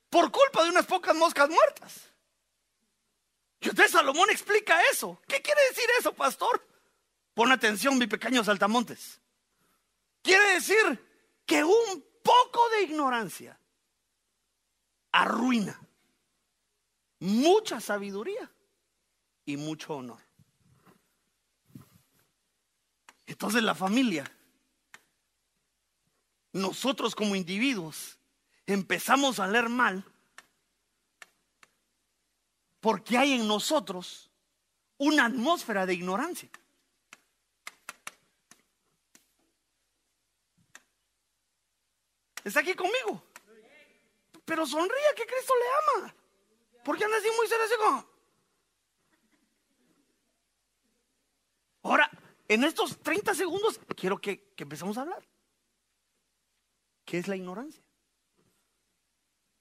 [0.08, 2.10] por culpa de unas pocas moscas muertas.
[3.60, 5.20] Y usted Salomón explica eso.
[5.28, 6.66] ¿Qué quiere decir eso, pastor?
[7.34, 9.20] Pon atención, mi pequeño saltamontes.
[10.22, 10.98] Quiere decir
[11.44, 13.59] que un poco de ignorancia
[15.12, 15.80] arruina
[17.20, 18.50] mucha sabiduría
[19.44, 20.20] y mucho honor.
[23.26, 24.24] Entonces la familia,
[26.52, 28.18] nosotros como individuos,
[28.66, 30.04] empezamos a leer mal
[32.80, 34.30] porque hay en nosotros
[34.96, 36.50] una atmósfera de ignorancia.
[42.42, 43.29] ¿Está aquí conmigo?
[44.50, 46.14] Pero sonríe que Cristo le ama.
[46.84, 48.08] ¿Por qué anda así muy serio?
[51.84, 52.10] Ahora,
[52.48, 55.22] en estos 30 segundos, quiero que, que empecemos a hablar.
[57.04, 57.80] ¿Qué es la ignorancia?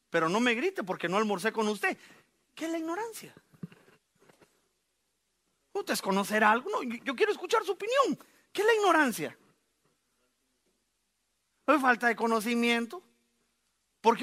[0.09, 1.95] Pero no me grite porque no almorcé con usted.
[2.55, 3.31] ¿Qué es la ignorancia?
[5.71, 6.67] ¿Usted conocer algo?
[6.67, 8.17] No, yo quiero escuchar su opinión.
[8.51, 9.37] ¿Qué es la ignorancia?
[11.67, 13.03] ¿Hay falta de conocimiento?
[14.01, 14.17] ¿Por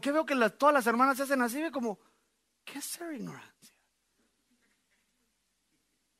[0.00, 1.62] qué, veo que todas las hermanas se hacen así?
[1.70, 1.98] Como,
[2.64, 3.74] ¿qué es ser ignorancia?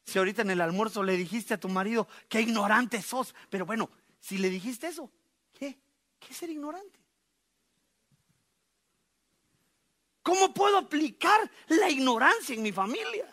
[0.05, 3.35] Si ahorita en el almuerzo le dijiste a tu marido, qué ignorante sos.
[3.51, 5.11] Pero bueno, si le dijiste eso,
[5.53, 5.77] ¿qué?
[6.21, 7.01] ¿Qué es ser ignorante?
[10.23, 13.33] ¿Cómo puedo aplicar la ignorancia en mi familia?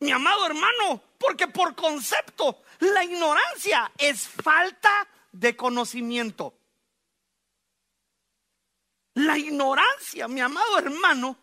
[0.00, 6.54] Mi amado hermano, porque por concepto la ignorancia es falta de conocimiento.
[9.14, 11.36] La ignorancia, mi amado hermano,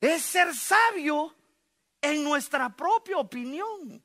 [0.00, 1.34] es ser sabio
[2.00, 4.04] en nuestra propia opinión.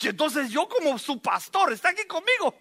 [0.00, 2.54] Y entonces yo como su pastor, está aquí conmigo,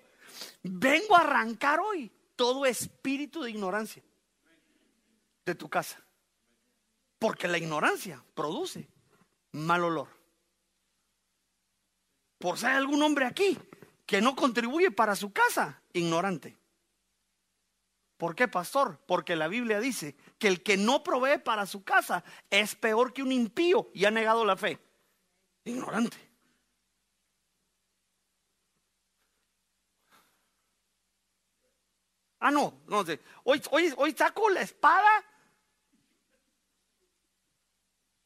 [0.63, 4.04] vengo a arrancar hoy todo espíritu de ignorancia
[5.45, 6.04] de tu casa.
[7.19, 8.88] Porque la ignorancia produce
[9.52, 10.17] mal olor.
[12.38, 13.58] Por hay algún hombre aquí
[14.06, 16.56] que no contribuye para su casa, ignorante.
[18.17, 19.00] ¿Por qué, pastor?
[19.06, 23.21] Porque la Biblia dice que el que no provee para su casa es peor que
[23.21, 24.80] un impío y ha negado la fe.
[25.65, 26.17] Ignorante.
[32.39, 33.19] Ah, no, no sé.
[33.43, 35.23] Hoy, hoy, hoy saco la espada.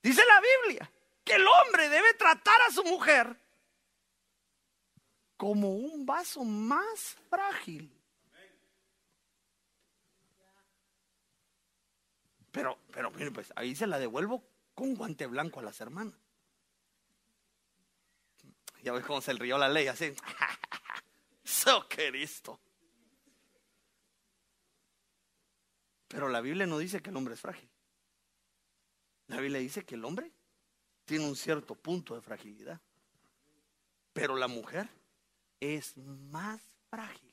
[0.03, 0.91] Dice la Biblia
[1.23, 3.40] que el hombre debe tratar a su mujer
[5.41, 7.91] como un vaso más frágil.
[12.51, 14.43] Pero, pero mire, pues ahí se la devuelvo
[14.75, 16.13] con guante blanco a las hermanas.
[18.83, 20.13] Ya ves cómo se rió la ley así.
[21.43, 22.59] So Cristo.
[26.07, 27.67] Pero la Biblia no dice que el hombre es frágil.
[29.25, 30.31] La Biblia dice que el hombre
[31.03, 32.79] tiene un cierto punto de fragilidad.
[34.13, 35.00] Pero la mujer
[35.61, 37.31] es más frágil.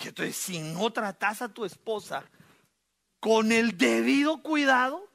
[0.00, 2.24] Y entonces, si no tratas a tu esposa
[3.20, 5.08] con el debido cuidado,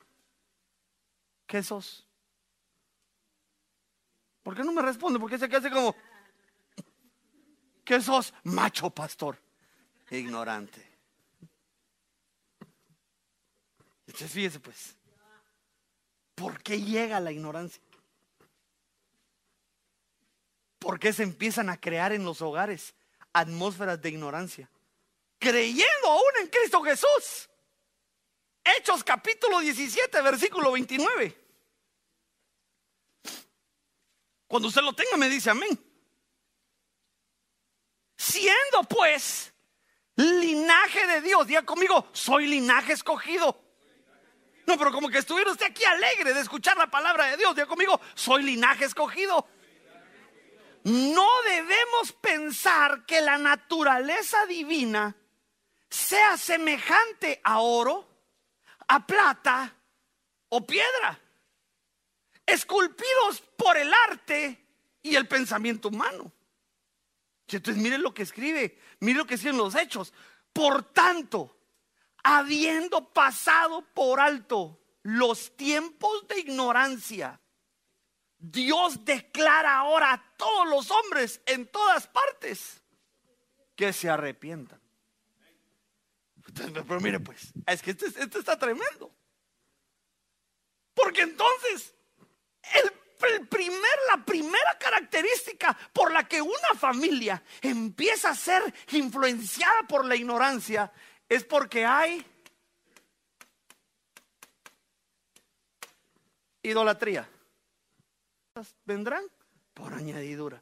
[1.45, 2.07] ¿qué sos?
[4.41, 5.19] ¿Por qué no me responde?
[5.19, 5.95] Porque se queda como,
[7.83, 8.33] ¿qué sos?
[8.43, 9.37] Macho pastor,
[10.09, 10.87] ignorante.
[14.07, 14.97] Entonces fíjese pues,
[16.33, 17.79] ¿por qué llega la ignorancia?
[20.79, 22.95] ¿Por qué se empiezan a crear en los hogares
[23.33, 24.71] atmósferas de ignorancia?
[25.37, 27.49] Creyendo aún en Cristo Jesús.
[28.63, 31.37] Hechos capítulo 17, versículo 29.
[34.47, 35.77] Cuando usted lo tenga me dice amén.
[38.17, 39.53] Siendo pues
[40.15, 43.63] linaje de Dios, diga conmigo, soy linaje escogido.
[44.65, 47.67] No, pero como que estuviera usted aquí alegre de escuchar la palabra de Dios, diga
[47.67, 49.47] conmigo, soy linaje escogido.
[50.89, 55.15] No debemos pensar que la naturaleza divina
[55.87, 58.07] sea semejante a oro,
[58.87, 59.71] a plata
[60.49, 61.19] o piedra,
[62.43, 64.65] esculpidos por el arte
[65.03, 66.31] y el pensamiento humano.
[67.47, 70.11] Entonces miren lo que escribe, miren lo que en los hechos.
[70.51, 71.55] Por tanto,
[72.23, 77.39] habiendo pasado por alto los tiempos de ignorancia,
[78.39, 82.81] Dios declara ahora a todos los hombres en todas partes
[83.75, 84.79] que se arrepientan.
[86.53, 89.13] Pero mire pues, es que esto, está tremendo.
[90.93, 91.93] Porque entonces,
[93.21, 100.05] el, primer, la primera característica por la que una familia empieza a ser influenciada por
[100.05, 100.91] la ignorancia
[101.27, 102.25] es porque hay
[106.63, 107.29] idolatría
[108.85, 109.23] vendrán
[109.73, 110.61] por añadidura.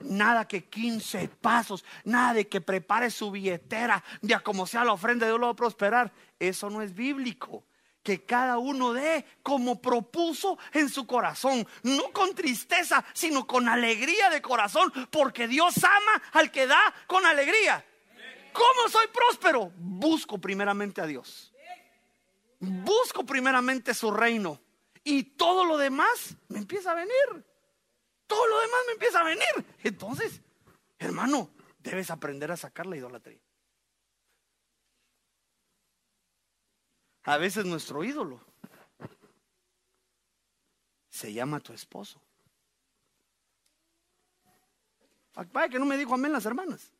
[0.00, 5.26] Nada que 15 pasos, nada de que prepare su billetera, de como sea la ofrenda,
[5.26, 6.12] Dios lo va a prosperar.
[6.38, 7.64] Eso no es bíblico.
[8.02, 14.30] Que cada uno dé como propuso en su corazón, no con tristeza, sino con alegría
[14.30, 17.84] de corazón, porque Dios ama al que da con alegría.
[18.52, 19.72] ¿Cómo soy próspero?
[19.76, 21.52] Busco primeramente a Dios.
[22.60, 24.60] Busco primeramente su reino
[25.08, 27.46] y todo lo demás me empieza a venir.
[28.26, 29.76] Todo lo demás me empieza a venir.
[29.84, 30.42] Entonces,
[30.98, 33.40] hermano, debes aprender a sacar la idolatría.
[37.22, 38.40] A veces nuestro ídolo
[41.08, 42.20] se llama tu esposo.
[45.52, 46.90] Vaya que no me dijo amén las hermanas.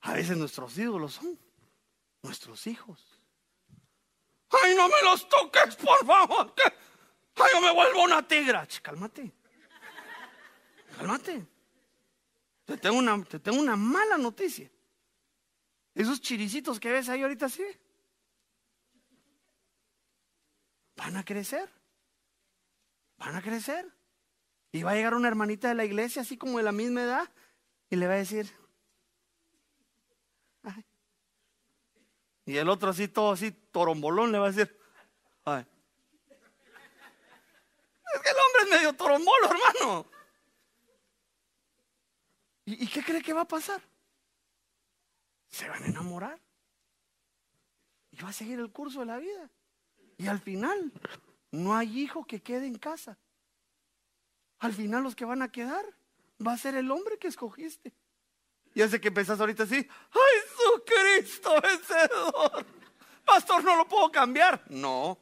[0.00, 1.38] A veces nuestros ídolos son
[2.22, 3.11] nuestros hijos.
[4.52, 6.54] Ay, no me los toques, por favor.
[7.36, 8.66] Ay, yo me vuelvo una tigra.
[8.82, 9.32] Cálmate.
[10.96, 11.46] Cálmate.
[12.64, 14.70] Te tengo, una, te tengo una mala noticia.
[15.94, 17.64] Esos chiricitos que ves ahí ahorita sí.
[20.96, 21.68] Van a crecer.
[23.18, 23.90] Van a crecer.
[24.70, 27.30] Y va a llegar una hermanita de la iglesia, así como de la misma edad,
[27.90, 28.50] y le va a decir,
[32.52, 34.78] Y el otro así, todo así, torombolón, le va a decir,
[35.46, 35.64] ay.
[38.14, 40.06] Es que el hombre es medio torombolo, hermano.
[42.66, 43.80] ¿Y, qué cree que va a pasar?
[45.48, 46.38] se van a enamorar.
[48.10, 49.50] Y va a seguir el curso de la vida.
[50.18, 50.92] Y al final,
[51.52, 53.16] no hay hijo que quede en casa.
[54.58, 55.86] Al final los que van a quedar
[56.46, 57.94] va a ser el hombre que escogiste.
[58.74, 62.66] Y hace que empezás ahorita así, ¡Ay, Jesucristo vencedor!
[63.24, 64.62] Pastor, no lo puedo cambiar.
[64.68, 65.18] No.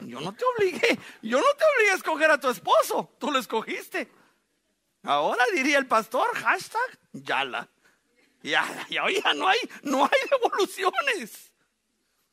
[0.00, 3.38] Yo no te obligué, yo no te obligué a escoger a tu esposo, tú lo
[3.38, 4.08] escogiste.
[5.02, 7.68] Ahora diría el pastor, hashtag, yala.
[8.42, 11.52] Ya, ya, ya no hay, no hay devoluciones.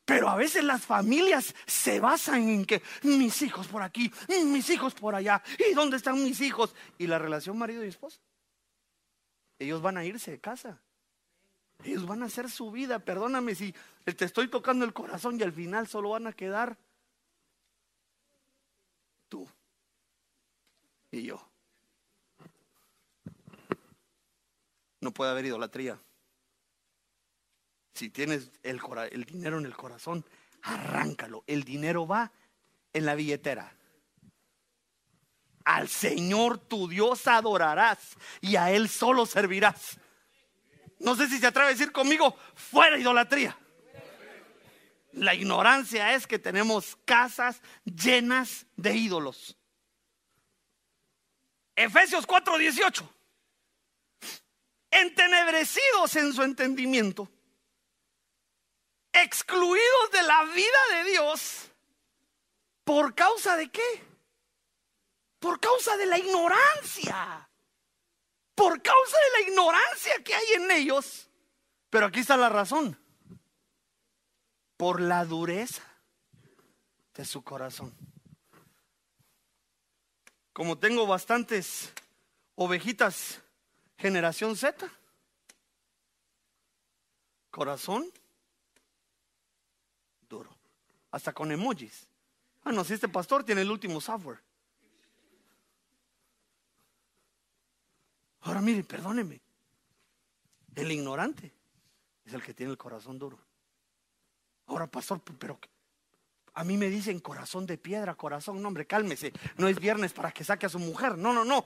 [0.06, 4.94] Pero a veces las familias se basan en que mis hijos por aquí, mis hijos
[4.94, 6.76] por allá, ¿y dónde están mis hijos?
[7.00, 8.20] Y la relación marido y esposa.
[9.60, 10.82] Ellos van a irse de casa.
[11.84, 13.00] Ellos van a hacer su vida.
[13.00, 16.78] Perdóname si te estoy tocando el corazón y al final solo van a quedar
[19.30, 19.48] tú
[21.12, 21.48] y yo.
[25.02, 26.00] No puede haber idolatría.
[27.94, 28.82] Si tienes el,
[29.26, 30.26] dinero en el corazón,
[30.64, 31.44] arráncalo.
[31.48, 32.32] El dinero va
[32.92, 33.74] en la billetera.
[35.66, 39.98] Al Señor tu Dios adorarás y a Él solo servirás.
[41.00, 43.58] No sé si se atreve a decir conmigo, fuera idolatría.
[45.14, 49.58] La ignorancia es que tenemos casas llenas de ídolos.
[51.76, 53.10] Efesios 4:18.
[54.92, 57.30] Entenebrecidos en su entendimiento,
[59.12, 61.70] excluidos de la vida de Dios,
[62.86, 64.15] ¿por causa de qué?
[65.46, 67.48] Por causa de la ignorancia.
[68.56, 71.30] Por causa de la ignorancia que hay en ellos.
[71.92, 72.98] Pero aquí está la razón
[74.76, 75.84] por la dureza
[77.14, 77.96] de su corazón.
[80.52, 81.94] Como tengo bastantes
[82.56, 83.40] ovejitas
[84.00, 84.90] generación Z,
[87.52, 88.12] corazón
[90.28, 90.50] duro,
[91.12, 92.08] hasta con emojis.
[92.64, 94.45] Ah, no, si este pastor tiene el último software.
[98.46, 99.42] Ahora mire, perdóneme,
[100.76, 101.52] el ignorante
[102.24, 103.40] es el que tiene el corazón duro.
[104.68, 105.60] Ahora, pastor, pero
[106.54, 109.34] a mí me dicen corazón de piedra, corazón, no, hombre, cálmese.
[109.58, 111.18] No es viernes para que saque a su mujer.
[111.18, 111.66] No, no, no.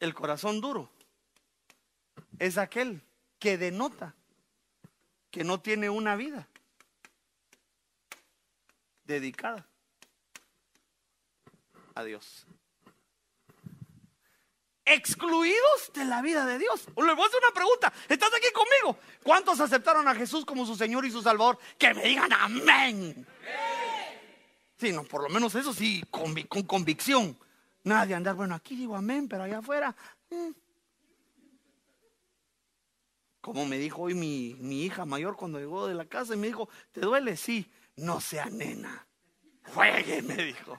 [0.00, 0.90] El corazón duro
[2.40, 3.00] es aquel
[3.38, 4.16] que denota
[5.30, 6.48] que no tiene una vida
[9.04, 9.68] dedicada
[11.94, 12.44] a Dios
[14.90, 16.86] excluidos de la vida de Dios.
[16.96, 17.92] Le voy a hacer una pregunta.
[18.08, 18.98] ¿Estás aquí conmigo?
[19.22, 21.58] ¿Cuántos aceptaron a Jesús como su Señor y su Salvador?
[21.76, 23.26] Que me digan amén.
[24.78, 26.34] Sí, no, por lo menos eso sí, con,
[26.64, 27.36] convicción.
[27.84, 29.94] Nadie andar, bueno, aquí digo amén, pero allá afuera.
[30.30, 30.50] Mm.
[33.40, 36.48] Como me dijo hoy mi, mi hija mayor cuando llegó de la casa y me
[36.48, 37.36] dijo, ¿te duele?
[37.36, 39.06] Sí, no sea nena.
[39.74, 40.78] Juegue, me dijo.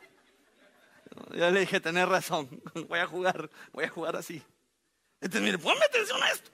[1.36, 4.41] Ya le dije, tener razón, voy a jugar, voy a jugar así.
[5.22, 6.51] Entonces, mire, ponme atención a esto.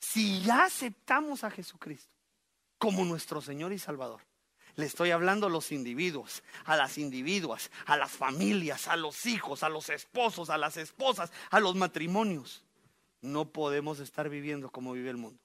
[0.00, 2.12] Si ya aceptamos a Jesucristo
[2.78, 4.20] como nuestro Señor y Salvador,
[4.76, 9.62] le estoy hablando a los individuos, a las individuas, a las familias, a los hijos,
[9.62, 12.64] a los esposos, a las esposas, a los matrimonios.
[13.20, 15.40] No podemos estar viviendo como vive el mundo.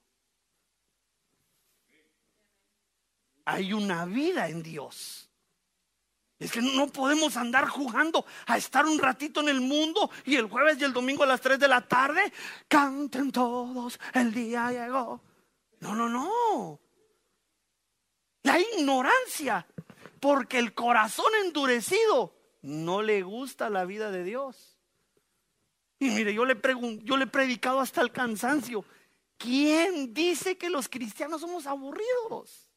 [3.44, 5.29] Hay una vida en Dios.
[6.40, 10.48] Es que no podemos andar jugando a estar un ratito en el mundo y el
[10.48, 12.32] jueves y el domingo a las 3 de la tarde
[12.66, 15.20] canten todos, el día llegó.
[15.80, 16.80] No, no, no.
[18.42, 19.66] La ignorancia,
[20.18, 24.78] porque el corazón endurecido no le gusta la vida de Dios.
[25.98, 26.58] Y mire, yo le,
[27.04, 28.82] yo le he predicado hasta el cansancio.
[29.36, 32.70] ¿Quién dice que los cristianos somos aburridos?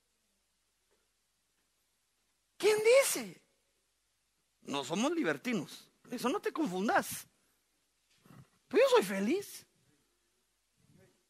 [2.57, 3.42] ¿Quién dice?
[4.65, 5.89] No somos libertinos.
[6.09, 7.27] Eso no te confundas.
[8.67, 9.65] Pero yo soy feliz.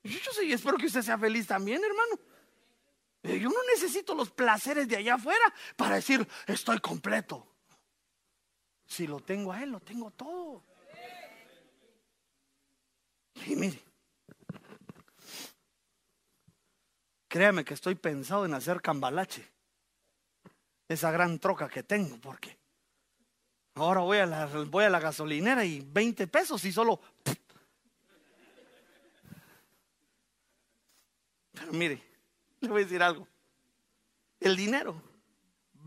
[0.04, 2.20] Yo, soy, espero que usted sea feliz también, hermano.
[3.24, 7.48] Eh, yo no necesito los placeres de allá afuera para decir estoy completo.
[8.86, 10.64] Si lo tengo a él, lo tengo todo.
[13.46, 13.82] Y mire,
[17.28, 19.50] créame que estoy pensado en hacer cambalache.
[20.88, 22.63] Esa gran troca que tengo, porque
[23.76, 27.00] Ahora voy a la, voy a la gasolinera y 20 pesos y solo...
[31.54, 32.02] Pero mire,
[32.60, 33.28] le voy a decir algo.
[34.40, 35.02] El dinero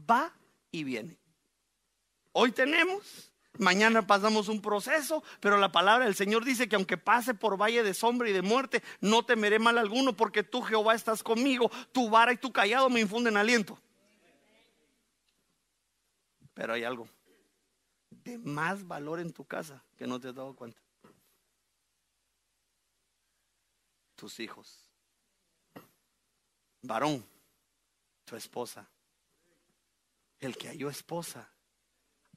[0.08, 0.32] va
[0.70, 1.16] y viene.
[2.32, 7.34] Hoy tenemos, Mañana pasamos un proceso, pero la palabra del Señor dice que aunque pase
[7.34, 11.22] por valle de sombra y de muerte, no temeré mal alguno porque tú Jehová estás
[11.22, 13.78] conmigo, tu vara y tu callado me infunden aliento.
[16.54, 17.08] Pero hay algo
[18.26, 20.80] de más valor en tu casa que no te has dado cuenta.
[24.14, 24.90] Tus hijos.
[26.82, 27.24] Varón,
[28.24, 28.88] tu esposa.
[30.38, 31.50] El que halló esposa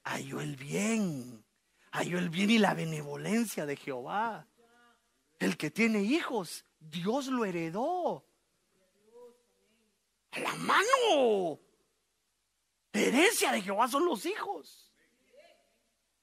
[0.04, 1.46] halló el bien,
[1.92, 4.48] halló el bien y la benevolencia de Jehová.
[5.38, 8.26] El que tiene hijos, Dios lo heredó.
[10.32, 11.60] A la mano.
[12.92, 14.89] herencia de Jehová son los hijos.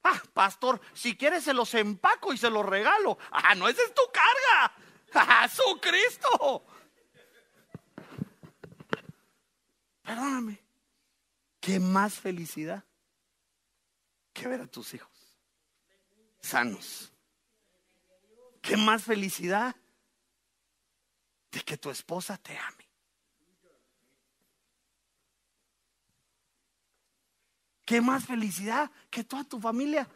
[0.08, 3.18] Ah, pastor, si quieres se los empaco y se los regalo.
[3.30, 4.72] Ah, no, esa es tu carga.
[5.18, 6.66] Ah, su Cristo.
[10.02, 10.62] Perdóname.
[11.58, 12.84] ¿Qué más felicidad?
[14.36, 15.10] que ver a tus hijos
[16.40, 17.12] sanos.
[18.60, 19.74] ¿Qué más felicidad
[21.50, 22.85] de que tu esposa te ame?
[27.86, 30.08] ¿Qué más felicidad que toda tu familia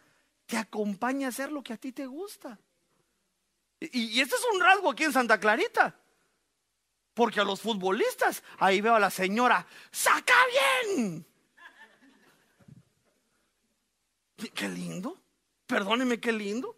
[0.45, 2.59] te acompañe a hacer lo que a ti te gusta?
[3.79, 5.97] Y, este es un rasgo aquí en Santa Clarita.
[7.13, 10.33] Porque a los futbolistas, ahí veo a la señora, saca
[10.97, 11.25] bien.
[14.53, 15.17] Qué lindo.
[15.65, 16.75] Perdóneme, qué lindo.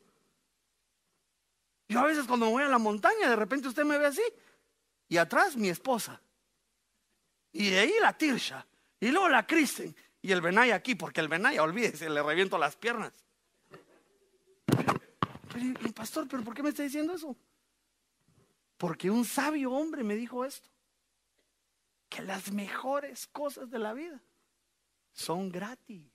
[1.88, 4.24] Yo a veces cuando me voy a la montaña, de repente usted me ve así.
[5.10, 6.22] Y atrás mi esposa.
[7.52, 8.68] Y de ahí la Tirsha.
[9.00, 9.96] Y luego la Kristen.
[10.24, 13.14] Y el Benaya aquí, porque el Benaya, olvídese, le reviento las piernas.
[14.66, 17.38] Pero, pastor, ¿pero por qué me está diciendo eso?
[18.78, 20.68] Porque un sabio hombre me dijo esto.
[22.10, 24.20] Que las mejores cosas de la vida
[25.12, 26.14] son gratis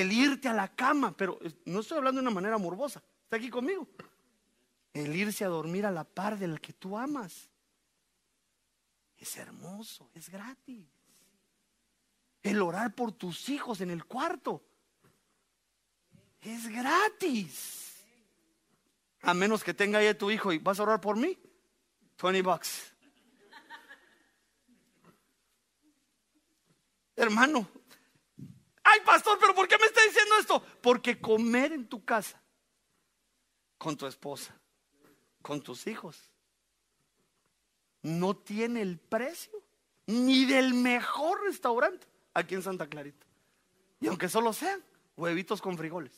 [0.00, 3.50] el irte a la cama, pero no estoy hablando de una manera morbosa, está aquí
[3.50, 3.86] conmigo.
[4.92, 7.48] El irse a dormir a la par del que tú amas.
[9.24, 10.86] Es hermoso, es gratis.
[12.42, 14.62] El orar por tus hijos en el cuarto.
[16.42, 18.04] Es gratis.
[19.22, 21.38] A menos que tenga ahí tu hijo y vas a orar por mí.
[22.22, 22.92] 20 bucks.
[27.16, 27.66] Hermano,
[28.82, 30.62] Ay, pastor, pero ¿por qué me está diciendo esto?
[30.82, 32.38] Porque comer en tu casa,
[33.78, 34.54] con tu esposa,
[35.40, 36.33] con tus hijos,
[38.04, 39.60] no tiene el precio
[40.06, 43.26] ni del mejor restaurante aquí en Santa Clarita.
[44.00, 44.84] Y aunque solo sean
[45.16, 46.12] huevitos con frijoles.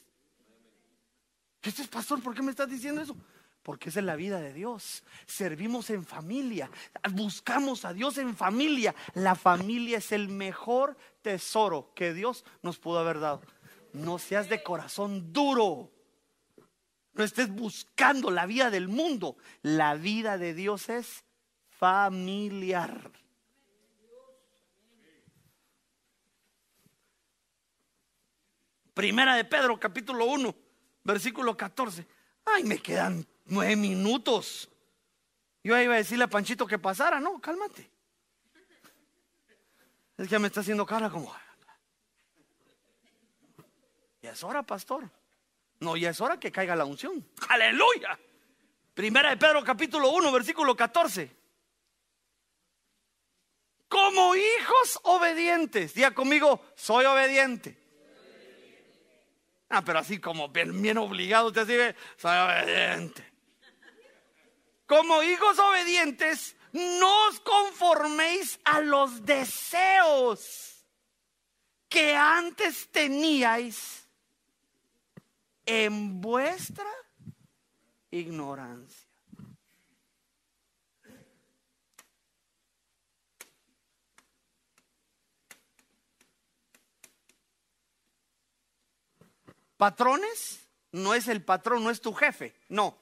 [1.63, 3.17] Este es pastor, ¿por qué me estás diciendo eso?
[3.63, 5.05] Porque es en la vida de Dios.
[5.27, 6.71] Servimos en familia,
[7.13, 8.95] buscamos a Dios en familia.
[9.15, 13.43] La familia es el mejor tesoro que Dios nos pudo haber dado.
[13.93, 15.93] No seas de corazón duro.
[17.15, 19.37] No estés buscando la vida del mundo.
[19.63, 21.26] La vida de Dios es
[21.79, 23.11] familiar.
[28.95, 30.55] Primera de Pedro, capítulo 1,
[31.05, 32.07] versículo 14.
[32.47, 34.71] Ay, me quedan nueve minutos.
[35.63, 37.91] Yo iba a decirle a Panchito que pasara, no, cálmate.
[40.17, 41.35] Es que me está haciendo cara como.
[44.23, 45.11] Ya es hora, pastor.
[45.81, 47.29] No, ya es hora que caiga la unción.
[47.49, 48.19] Aleluya.
[48.95, 51.46] Primera de Pedro capítulo 1, versículo 14.
[53.97, 55.95] Como hijos obedientes.
[55.95, 57.77] Diga conmigo, soy obediente.
[59.71, 63.37] Ah, pero así como bien, obligado, usted dice, soy obediente
[64.87, 70.85] como hijos obedientes, no os conforméis a los deseos
[71.89, 74.07] que antes teníais
[75.65, 76.91] en vuestra
[78.11, 79.06] ignorancia.
[89.77, 90.61] Patrones
[90.93, 92.97] no es el patrón, no es tu jefe, no.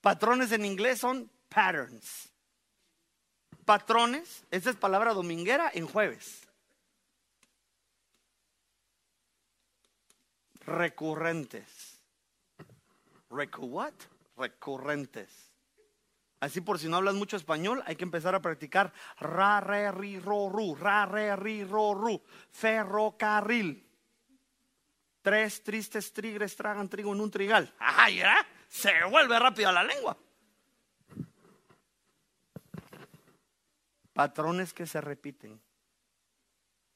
[0.00, 2.28] Patrones en inglés son patterns.
[3.64, 6.42] Patrones, esa es palabra dominguera en jueves.
[10.64, 11.98] Recurrentes.
[13.30, 13.94] Recu what?
[14.36, 15.30] Recurrentes.
[16.40, 20.18] Así por si no hablas mucho español, hay que empezar a practicar ra, re, ri,
[20.18, 23.85] ro, ru, ra, re, ri, ro, ru, ferrocarril.
[25.26, 27.74] Tres tristes tigres tragan trigo en un trigal.
[27.80, 28.26] Ay, ¿eh?
[28.68, 30.16] se vuelve rápido a la lengua.
[34.12, 35.60] Patrones que se repiten.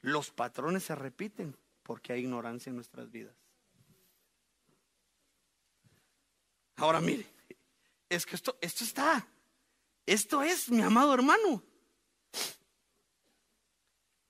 [0.02, 3.34] Los patrones se repiten porque hay ignorancia en nuestras vidas.
[6.76, 7.26] Ahora mire,
[8.08, 9.26] es que esto, esto está,
[10.06, 11.64] esto es mi amado hermano.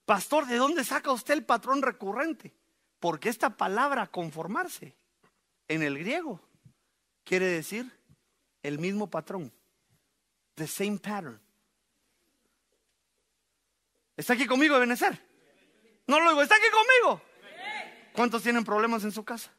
[0.07, 2.60] Pastor, ¿de dónde saca usted el patrón recurrente?
[3.01, 4.95] Porque esta palabra conformarse
[5.69, 6.41] en el griego
[7.25, 7.91] quiere decir
[8.63, 9.53] el mismo patrón.
[10.55, 11.41] The same pattern.
[14.17, 15.19] ¿Está aquí conmigo, Benecer?
[16.07, 17.23] No lo digo, ¿está aquí conmigo?
[18.13, 19.51] ¿Cuántos tienen problemas en su casa?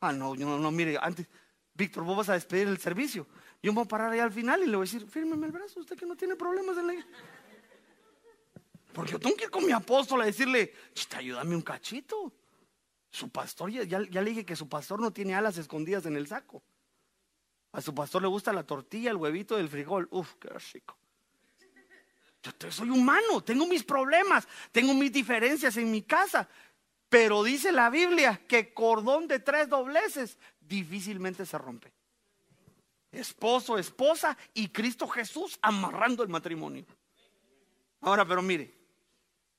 [0.00, 1.28] Ah, no, no, no, mire, antes,
[1.74, 3.26] Víctor, vos vas a despedir el servicio.
[3.62, 5.52] Yo me voy a parar ahí al final y le voy a decir, fírmeme el
[5.52, 6.94] brazo, usted que no tiene problemas en la
[8.96, 10.72] porque yo tengo que ir con mi apóstol a decirle,
[11.14, 12.32] ayúdame un cachito.
[13.10, 16.26] Su pastor, ya, ya, le dije que su pastor no tiene alas escondidas en el
[16.26, 16.62] saco.
[17.72, 20.08] A su pastor le gusta la tortilla, el huevito del frijol.
[20.10, 20.96] Uf, qué chico.
[22.42, 26.48] Yo soy humano, tengo mis problemas, tengo mis diferencias en mi casa.
[27.10, 31.92] Pero dice la Biblia que cordón de tres dobleces difícilmente se rompe.
[33.12, 36.86] Esposo, esposa y Cristo Jesús amarrando el matrimonio.
[38.00, 38.75] Ahora, pero mire,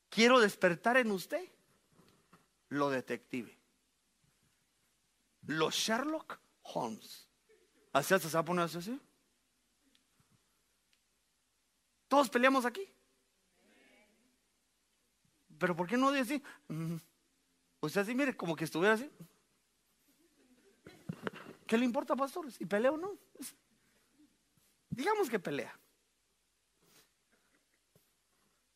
[0.09, 1.49] Quiero despertar en usted
[2.69, 3.57] lo detective.
[5.45, 7.27] Lo Sherlock Holmes.
[7.93, 8.99] ¿Así hasta se va a poner así?
[12.07, 12.87] Todos peleamos aquí.
[15.57, 16.41] Pero ¿por qué no decir?
[16.67, 16.97] Mm,
[17.81, 19.09] usted así, mire, como que estuviera así.
[21.65, 22.51] ¿Qué le importa, pastor?
[22.51, 23.17] Si pelea o no.
[24.89, 25.77] Digamos que pelea.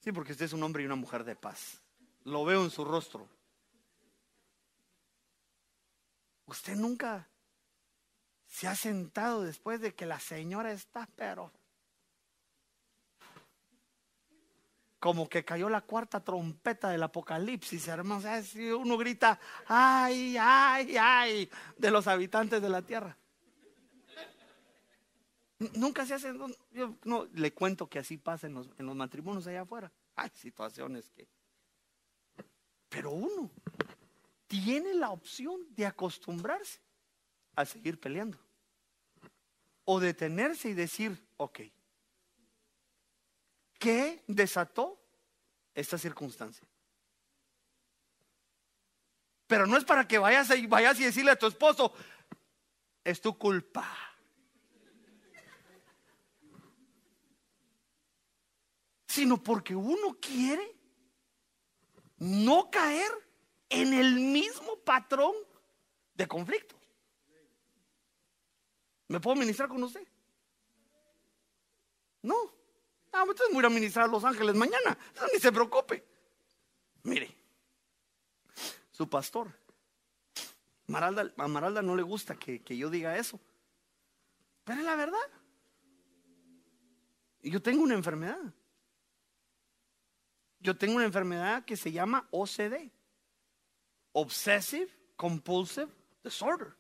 [0.02, 1.80] Sí, porque usted es un hombre y una mujer de paz.
[2.24, 3.28] Lo veo en su rostro.
[6.48, 7.30] Usted nunca
[8.48, 11.52] se ha sentado después de que la señora está, pero
[15.00, 18.22] como que cayó la cuarta trompeta del apocalipsis, hermano.
[18.80, 23.18] uno grita, ay, ay, ay, de los habitantes de la tierra.
[25.74, 26.34] Nunca se hace,
[26.72, 29.92] yo no le cuento que así pasa en los, en los matrimonios allá afuera.
[30.16, 31.28] Hay situaciones que...
[32.90, 33.52] Pero uno
[34.48, 36.80] tiene la opción de acostumbrarse
[37.56, 38.40] a seguir peleando.
[39.86, 41.60] O detenerse y decir, ok,
[43.78, 45.00] ¿qué desató
[45.76, 46.68] esta circunstancia?
[49.46, 51.94] Pero no es para que vayas y vayas y decirle a tu esposo,
[53.04, 54.11] es tu culpa.
[59.12, 60.74] Sino porque uno quiere
[62.18, 63.12] no caer
[63.68, 65.36] en el mismo patrón
[66.14, 66.76] de conflicto.
[69.10, 70.08] ¿Me puedo ministrar con usted?
[72.22, 72.36] No.
[73.12, 74.98] Ah, entonces voy a ministrar a Los Ángeles mañana.
[75.34, 76.06] ni se preocupe.
[77.04, 77.36] Mire,
[78.92, 79.52] su pastor,
[80.88, 83.42] Maralda, a Maralda no le gusta que, que yo diga eso.
[84.64, 85.20] Pero es la verdad.
[87.42, 88.54] Yo tengo una enfermedad
[90.62, 92.92] yo tengo una enfermedad que se llama OCD,
[94.14, 95.92] Obsessive Compulsive
[96.24, 96.74] Disorder.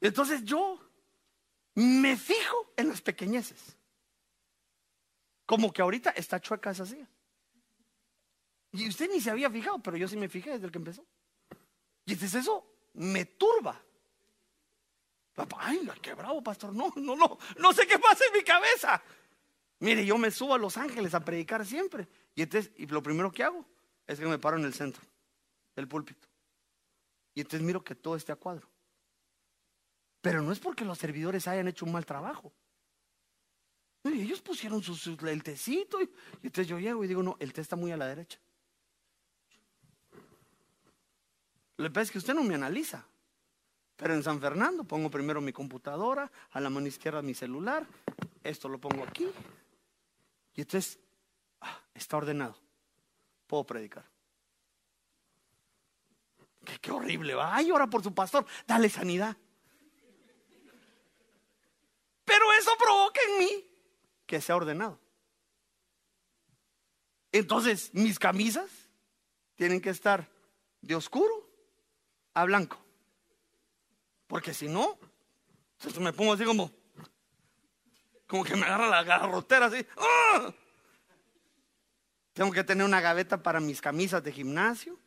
[0.00, 0.78] Entonces yo
[1.74, 3.76] me fijo en las pequeñeces.
[5.46, 7.08] Como que ahorita está chueca esa silla.
[8.72, 11.04] Y usted ni se había fijado, pero yo sí me fijé desde el que empezó.
[12.06, 12.64] Y entonces eso
[12.94, 13.80] me turba.
[15.58, 16.74] Ay, qué bravo, pastor.
[16.74, 19.02] No, no, no, no sé qué pasa en mi cabeza.
[19.80, 22.06] Mire, yo me subo a Los Ángeles a predicar siempre.
[22.34, 23.66] Y entonces, y lo primero que hago
[24.06, 25.02] es que me paro en el centro
[25.74, 26.28] del púlpito.
[27.34, 28.68] Y entonces miro que todo esté a cuadro.
[30.20, 32.52] Pero no es porque los servidores hayan hecho un mal trabajo.
[34.04, 36.10] ellos pusieron su, el tecito y,
[36.42, 38.38] entonces yo llego y digo, no, el té está muy a la derecha.
[41.78, 43.06] Lo que pasa es que usted no me analiza.
[43.96, 47.86] Pero en San Fernando pongo primero mi computadora, a la mano izquierda mi celular,
[48.42, 49.26] esto lo pongo aquí.
[50.54, 50.98] Y entonces
[51.60, 52.56] Ah, está ordenado.
[53.46, 54.04] Puedo predicar.
[56.80, 57.56] Qué, horrible, va.
[57.56, 59.36] Ay, ora por su pastor, dale sanidad.
[62.24, 63.66] Pero eso provoca en mí
[64.26, 65.00] que sea ordenado.
[67.32, 68.70] Entonces, mis camisas
[69.56, 70.30] tienen que estar
[70.80, 71.48] de oscuro
[72.34, 72.78] a blanco.
[74.26, 74.98] Porque si no,
[75.72, 76.70] entonces me pongo así como,
[78.30, 79.84] como que me agarra la garrotera así.
[79.96, 80.54] ¡ah!
[82.32, 84.98] Tengo que tener una gaveta para mis camisas de gimnasio.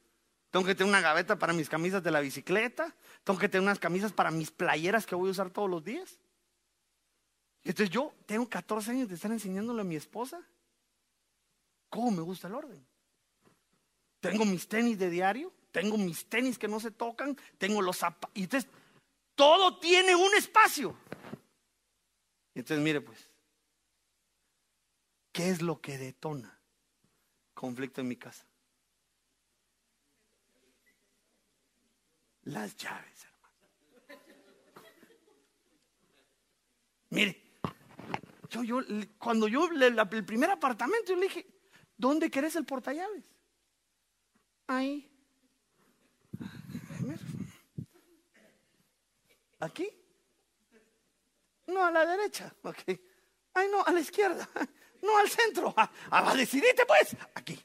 [0.52, 2.94] Tengo que tener una gaveta para mis camisas de la bicicleta.
[3.24, 6.20] Tengo que tener unas camisas para mis playeras que voy a usar todos los días.
[7.64, 10.46] Entonces yo tengo 14 años de estar enseñándole a mi esposa
[11.94, 12.84] ¿Cómo me gusta el orden?
[14.20, 18.32] Tengo mis tenis de diario, tengo mis tenis que no se tocan, tengo los zapatos.
[18.34, 18.68] Y entonces,
[19.36, 20.96] todo tiene un espacio.
[22.56, 23.30] Entonces, mire pues,
[25.32, 26.60] ¿qué es lo que detona
[27.54, 28.46] conflicto en mi casa?
[32.44, 34.24] Las llaves, hermano.
[37.10, 37.42] Mire,
[38.50, 38.82] yo, yo,
[39.18, 41.48] cuando yo, el primer apartamento, yo le dije,
[41.98, 43.26] ¿dónde querés el portallaves?
[44.68, 45.10] Ahí.
[49.60, 50.03] ¿Aquí?
[51.74, 52.54] No, a la derecha.
[52.64, 52.84] Ok.
[53.56, 54.48] Ay, no, a la izquierda.
[55.04, 55.74] No, al centro.
[55.76, 57.18] A, a decidite pues.
[57.36, 57.62] Aquí.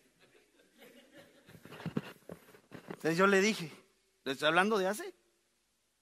[2.88, 3.70] Entonces yo le dije,
[4.24, 5.14] le estoy hablando de hace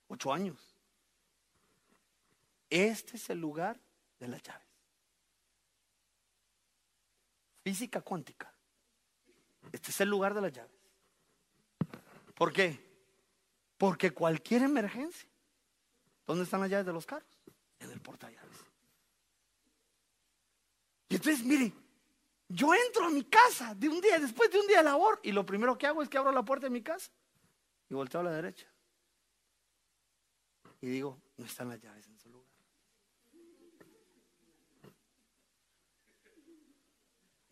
[0.09, 0.57] ocho años.
[2.71, 3.79] Este es el lugar
[4.19, 4.67] de las llaves.
[7.63, 8.51] Física cuántica.
[9.73, 10.81] Este es el lugar de las llaves.
[12.35, 12.83] ¿Por qué?
[13.77, 15.29] Porque cualquier emergencia.
[16.27, 17.36] ¿Dónde están las llaves de los carros?
[18.07, 18.59] Portallaves.
[21.09, 21.73] Y entonces, mire,
[22.49, 25.33] yo entro a mi casa de un día, después de un día de labor, y
[25.33, 27.11] lo primero que hago es que abro la puerta de mi casa
[27.91, 28.69] y volteo a la derecha.
[30.81, 32.47] Y digo, no están las llaves en su lugar.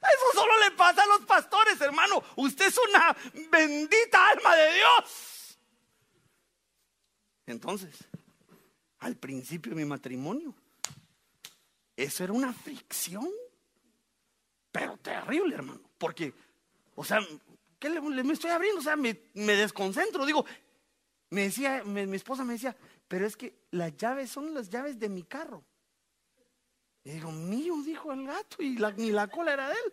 [0.03, 2.23] Eso solo le pasa a los pastores, hermano.
[2.37, 3.17] Usted es una
[3.51, 5.59] bendita alma de Dios.
[7.47, 7.97] Entonces,
[9.05, 10.55] al principio de mi matrimonio,
[11.95, 13.29] eso era una fricción,
[14.73, 15.83] pero terrible, hermano.
[15.99, 16.33] Porque,
[16.95, 17.21] o sea,
[17.79, 18.81] ¿qué le, me estoy abriendo?
[18.81, 20.25] O sea, me, desconcentro.
[20.25, 20.47] Digo,
[21.29, 22.75] me decía, mi esposa me decía,
[23.07, 25.63] pero es que las llaves son las llaves de mi carro.
[27.05, 29.93] Y digo, mío, dijo el gato, y la, ni la cola era de él.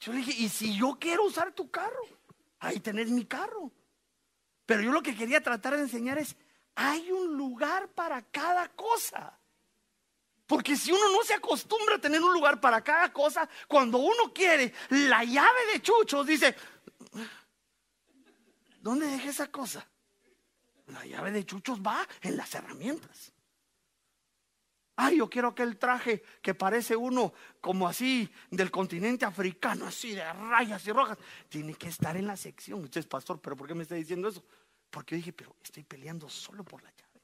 [0.00, 2.04] Yo le dije, ¿y si yo quiero usar tu carro?
[2.58, 3.70] Ahí tenés mi carro.
[4.66, 6.36] Pero yo lo que quería tratar de enseñar es,
[6.74, 9.38] hay un lugar para cada cosa.
[10.46, 14.32] Porque si uno no se acostumbra a tener un lugar para cada cosa, cuando uno
[14.34, 16.54] quiere la llave de chuchos, dice,
[18.80, 19.86] ¿dónde dejé esa cosa?
[20.88, 23.31] La llave de chuchos va en las herramientas.
[25.04, 30.32] Ay, yo quiero aquel traje que parece uno como así del continente africano, así de
[30.32, 31.18] rayas y rojas.
[31.48, 32.84] Tiene que estar en la sección.
[32.84, 34.44] Usted es pastor, pero ¿por qué me está diciendo eso?
[34.90, 37.22] Porque yo dije, pero estoy peleando solo por las llaves.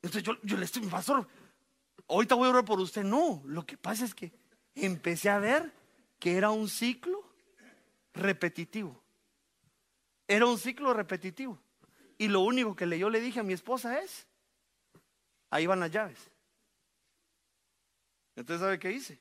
[0.00, 1.28] Entonces yo, yo le estoy, pastor,
[2.08, 3.02] ahorita voy a orar por usted.
[3.02, 4.32] No, lo que pasa es que
[4.74, 5.74] empecé a ver
[6.18, 7.22] que era un ciclo
[8.14, 8.98] repetitivo.
[10.26, 11.60] Era un ciclo repetitivo.
[12.16, 14.27] Y lo único que yo le dije a mi esposa es,
[15.50, 16.30] ahí van las llaves.
[18.36, 19.18] Entonces, ¿sabe qué hice?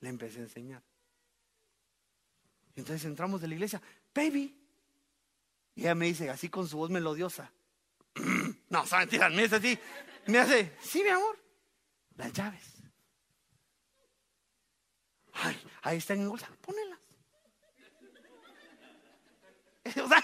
[0.00, 0.82] Le empecé a enseñar.
[2.76, 3.82] Entonces entramos de la iglesia,
[4.14, 4.56] baby.
[5.74, 7.50] Y ella me dice, así con su voz melodiosa.
[8.68, 9.78] no, saben, me dice así.
[10.26, 11.38] Me hace, sí, mi amor,
[12.16, 12.78] las llaves.
[15.32, 16.98] Ay, ahí están en bolsa, pónelas.
[20.04, 20.22] O sea,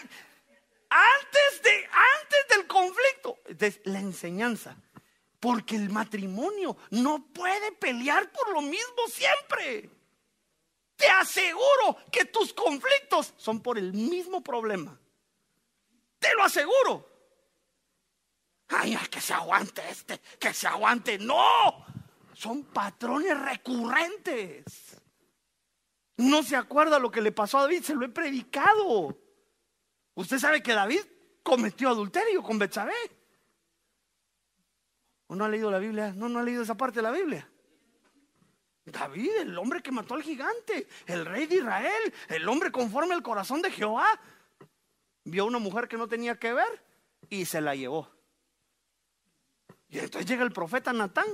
[0.91, 1.89] antes, de,
[2.57, 3.39] del conflicto,
[3.85, 4.77] la enseñanza.
[5.41, 9.91] Porque el matrimonio no puede pelear por lo mismo siempre.
[10.97, 14.99] Te aseguro que tus conflictos son por el mismo problema.
[16.19, 17.11] Te lo aseguro.
[18.69, 21.19] Ay, que se aguante este, que se aguante.
[21.19, 21.85] No,
[22.33, 24.97] son patrones recurrentes.
[26.17, 29.19] No se acuerda lo que le pasó a David, se lo he predicado.
[30.15, 31.03] Usted sabe que David
[31.45, 32.93] cometió adulterio con Betsabé.
[35.29, 36.13] ¿O no ha leído la Biblia?
[36.13, 37.49] No, no ha leído esa parte de la Biblia.
[38.87, 43.23] David, el hombre que mató al gigante, el rey de Israel, el hombre conforme al
[43.23, 44.21] corazón de Jehová,
[45.25, 46.85] vio a una mujer que no tenía que ver
[47.31, 48.11] y se la llevó.
[49.89, 51.27] Y entonces llega el profeta Natán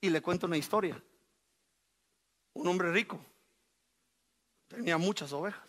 [0.00, 1.02] y le cuenta una historia.
[2.54, 3.20] Un hombre rico
[4.68, 5.68] tenía muchas ovejas.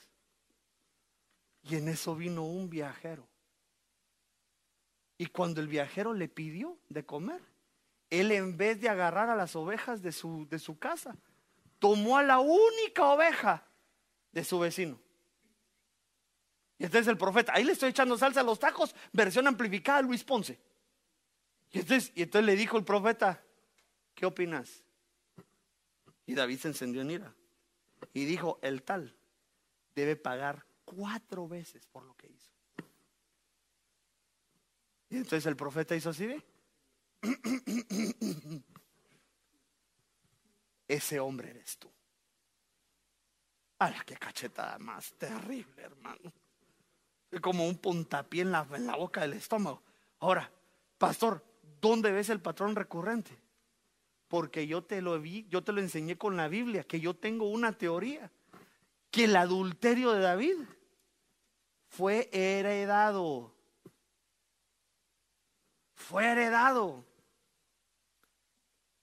[1.63, 3.30] Y en eso vino un viajero.
[5.21, 7.39] Y cuando el viajero le pidió de comer,
[8.09, 11.15] él en vez de agarrar a las ovejas de su, de su casa,
[11.77, 13.63] tomó a la única oveja
[14.31, 14.99] de su vecino.
[16.79, 20.23] Y entonces el profeta, ahí le estoy echando salsa a los tacos, versión amplificada Luis
[20.23, 20.59] Ponce.
[21.69, 23.43] Y entonces, y entonces le dijo el profeta,
[24.15, 24.83] ¿qué opinas?
[26.25, 27.35] Y David se encendió en ira.
[28.11, 29.15] Y dijo, el tal
[29.93, 32.50] debe pagar cuatro veces por lo que hizo.
[35.11, 36.41] Y entonces el profeta hizo así.
[40.87, 41.91] Ese hombre eres tú.
[43.77, 46.31] ¡Ay, qué cachetada más terrible, hermano!
[47.41, 49.83] Como un puntapié en la, en la boca del estómago.
[50.19, 50.49] Ahora,
[50.97, 51.43] pastor,
[51.81, 53.37] ¿dónde ves el patrón recurrente?
[54.29, 57.49] Porque yo te lo vi, yo te lo enseñé con la Biblia, que yo tengo
[57.49, 58.31] una teoría,
[59.09, 60.55] que el adulterio de David
[61.89, 63.53] fue heredado.
[66.01, 67.05] Fue heredado.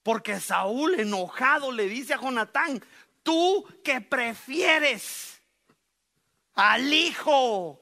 [0.02, 2.82] Porque Saúl enojado le dice a Jonatán,
[3.22, 5.42] tú que prefieres
[6.54, 7.80] al hijo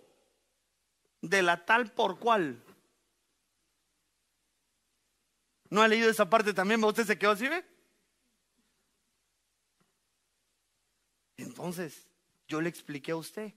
[1.20, 2.62] de la tal por cual.
[5.70, 6.82] ¿No ha leído esa parte también?
[6.84, 7.64] ¿Usted se quedó así, ve?
[11.36, 12.06] Entonces,
[12.48, 13.52] yo le expliqué a usted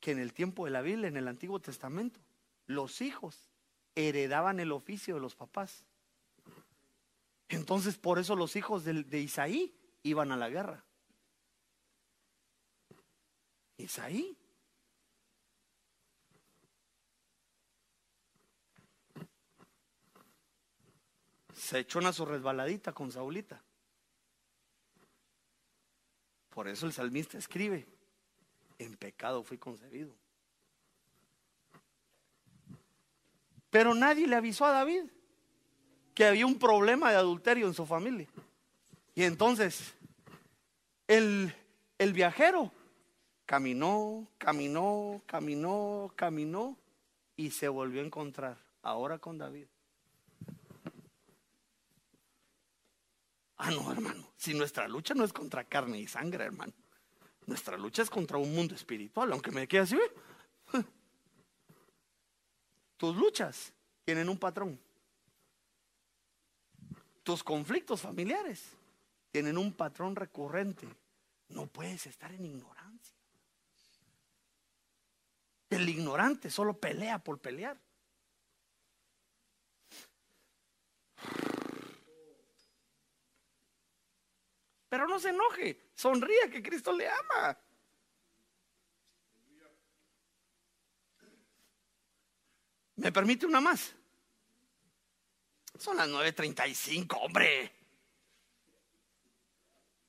[0.00, 2.20] que en el tiempo de la Biblia, en el Antiguo Testamento,
[2.66, 3.51] los hijos
[3.94, 5.84] heredaban el oficio de los papás.
[7.48, 10.84] Entonces, por eso los hijos de, Isaí iban a la guerra.
[13.76, 14.36] Isaí.
[21.54, 23.62] Se echó una su resbaladita con Saulita.
[26.48, 27.86] Por eso el salmista escribe,
[28.78, 30.21] en pecado fui concebido.
[33.72, 35.04] Pero nadie le avisó a David
[36.14, 38.28] que había un problema de adulterio en su familia.
[39.14, 39.94] Y entonces
[41.08, 41.54] el,
[41.96, 42.70] el viajero
[43.46, 46.76] caminó, caminó, caminó, caminó
[47.34, 49.68] y se volvió a encontrar ahora con David.
[53.56, 54.28] Ah, no, hermano.
[54.36, 56.74] Si nuestra lucha no es contra carne y sangre, hermano.
[57.46, 60.12] Nuestra lucha es contra un mundo espiritual, aunque me quede así, ¿ve?
[63.02, 63.72] Tus luchas
[64.04, 64.78] tienen un patrón.
[67.24, 68.62] Tus conflictos familiares
[69.32, 70.86] tienen un patrón recurrente.
[71.48, 73.16] No puedes estar en ignorancia.
[75.68, 77.76] El ignorante solo pelea por pelear.
[84.88, 87.58] Pero no se enoje, sonríe que Cristo le ama.
[93.02, 93.92] ¿Me permite una más?
[95.76, 97.72] Son las 9.35, hombre.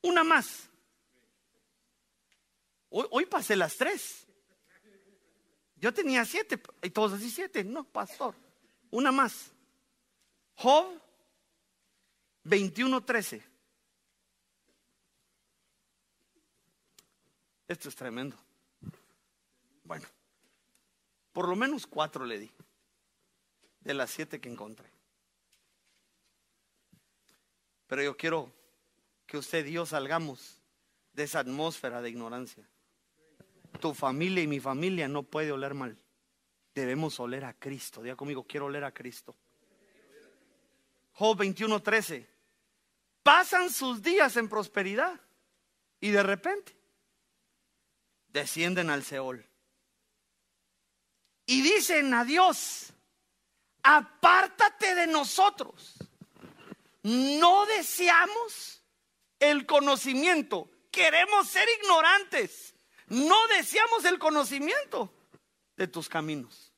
[0.04, 0.70] Una más.
[2.90, 4.28] Hoy, pasé las tres.
[5.78, 7.64] Yo tenía siete y todos así siete.
[7.64, 8.36] No, pastor.
[8.92, 9.52] Una más.
[10.54, 10.94] Job
[12.46, 13.44] 21.13.
[17.68, 18.38] Esto es tremendo.
[19.84, 20.06] Bueno,
[21.32, 22.52] por lo menos cuatro le di
[23.84, 24.90] de las siete que encontré.
[27.88, 28.52] Pero yo quiero
[29.26, 30.60] que usted y yo salgamos
[31.14, 32.68] de esa atmósfera de ignorancia.
[33.80, 35.98] Tu familia y mi familia no puede oler mal.
[36.74, 38.02] Debemos oler a Cristo.
[38.02, 39.36] Diga conmigo, quiero oler a Cristo.
[41.14, 42.28] Job 21:13.
[43.22, 45.20] Pasan sus días en prosperidad
[46.00, 46.76] y de repente
[48.28, 49.46] descienden al Seol.
[51.46, 52.93] Y dicen a Dios,
[53.84, 55.96] apártate de nosotros.
[57.04, 58.82] No deseamos
[59.40, 62.74] el conocimiento, queremos ser ignorantes.
[63.08, 65.14] No deseamos el conocimiento
[65.76, 66.74] de tus caminos.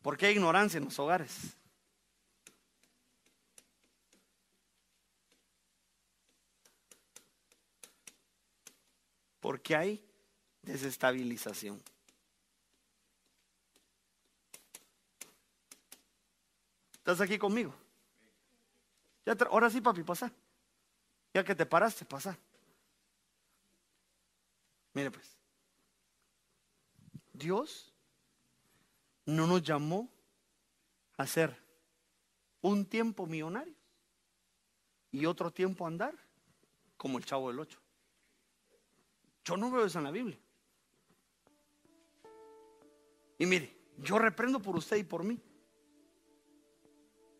[0.00, 1.56] ¿Por qué hay ignorancia en los hogares?
[9.40, 10.08] Porque hay
[10.62, 11.82] desestabilización.
[17.08, 17.74] ¿Estás aquí conmigo?
[19.24, 20.30] Ya ahora sí, papi, pasa.
[21.32, 22.38] Ya que te paraste, pasa.
[24.92, 25.34] Mire pues,
[27.32, 27.94] Dios
[29.24, 30.10] no nos llamó
[31.16, 31.56] a ser
[32.60, 33.78] un tiempo millonarios
[35.10, 36.14] y otro tiempo andar
[36.98, 37.80] como el chavo del ocho.
[39.46, 40.38] Yo no veo eso en la Biblia.
[43.38, 45.40] Y mire, yo reprendo por usted y por mí.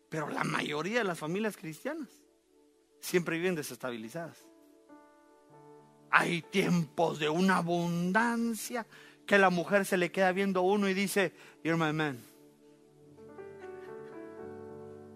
[0.09, 2.09] Pero la mayoría de las familias cristianas
[2.99, 4.45] siempre viven desestabilizadas.
[6.11, 8.85] Hay tiempos de una abundancia
[9.27, 11.33] que la mujer se le queda viendo uno y dice,
[11.63, 12.19] You're my man.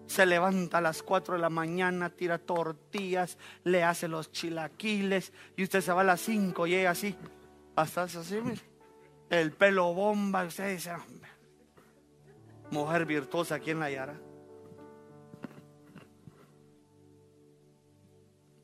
[0.06, 5.64] Se levanta a las 4 de la mañana, tira tortillas, le hace los chilaquiles y
[5.64, 7.16] usted se va a las 5 y ella así,
[7.74, 8.60] hasta así, mire.
[9.30, 10.44] el pelo bomba.
[10.44, 10.92] Usted dice,
[12.70, 14.20] mujer virtuosa aquí en la Yara.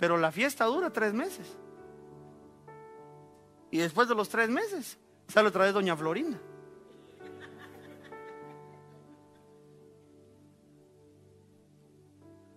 [0.00, 1.58] Pero la fiesta dura tres meses.
[3.70, 4.98] Y después de los tres meses,
[5.28, 6.40] sale otra vez Doña Florinda.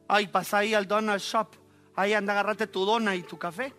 [0.08, 1.50] Ay, pasa ahí al donut shop.
[1.96, 3.74] Ahí anda, agarrate tu dona y tu café.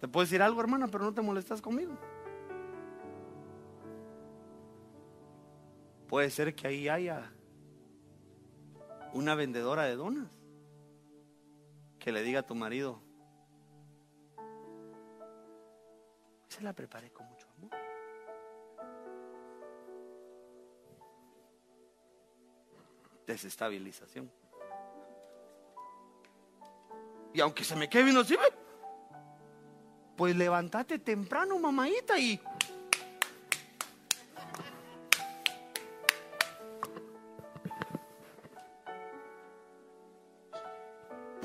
[0.00, 1.96] Te puedo decir algo, hermana, pero no te molestas conmigo.
[6.08, 7.30] Puede ser que ahí haya
[9.12, 10.28] una vendedora de donas
[11.98, 13.00] que le diga a tu marido,
[16.48, 17.70] se la preparé con mucho amor.
[23.26, 24.30] Desestabilización.
[27.34, 28.36] Y aunque se me quede viendo así,
[30.16, 32.40] pues levántate temprano, mamadita, y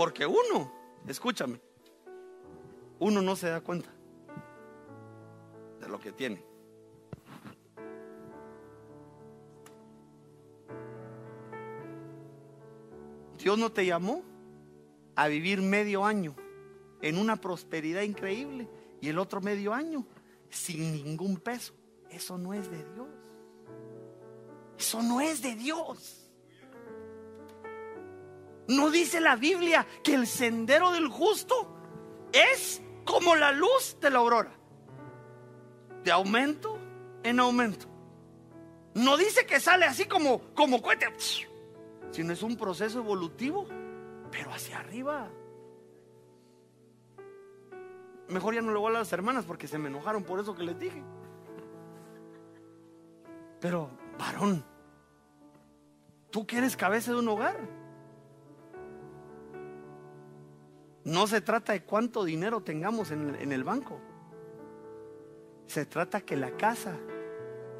[0.04, 0.70] Porque uno,
[1.08, 1.62] escúchame,
[2.99, 3.89] uno no se da cuenta
[5.80, 6.43] de lo que tiene.
[13.38, 14.24] Dios no te llamó
[15.16, 16.36] a vivir medio año
[17.01, 18.68] en una prosperidad increíble
[18.99, 20.06] y el otro medio año
[20.49, 21.74] sin ningún peso.
[22.10, 23.08] Eso no es de Dios.
[24.78, 26.22] Eso no es de Dios.
[28.68, 31.76] ¿No dice la Biblia que el sendero del justo
[32.32, 34.51] es como la luz de la aurora?
[36.03, 36.80] De aumento
[37.24, 37.88] en aumento.
[38.95, 41.07] No dice que sale así como, como cohete,
[42.11, 43.68] sino es un proceso evolutivo,
[44.32, 45.30] pero hacia arriba.
[48.30, 50.64] Mejor ya no le voy a las hermanas porque se me enojaron por eso que
[50.64, 51.03] les dije.
[53.59, 54.64] Pero, varón,
[56.30, 57.83] tú quieres cabeza de un hogar.
[61.06, 63.99] No se trata de cuánto dinero tengamos en, el banco.
[65.68, 66.97] Se trata que la casa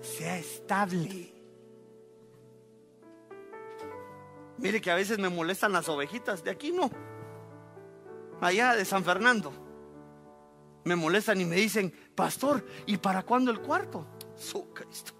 [0.02, 1.34] sea estable.
[4.58, 6.44] Mire que a veces me molestan las ovejitas.
[6.44, 6.90] De aquí no.
[8.42, 9.54] Allá de San Fernando.
[10.84, 14.06] Me molestan y me dicen, pastor, ¿y para cuándo el cuarto?
[14.36, 15.14] Su Cristo.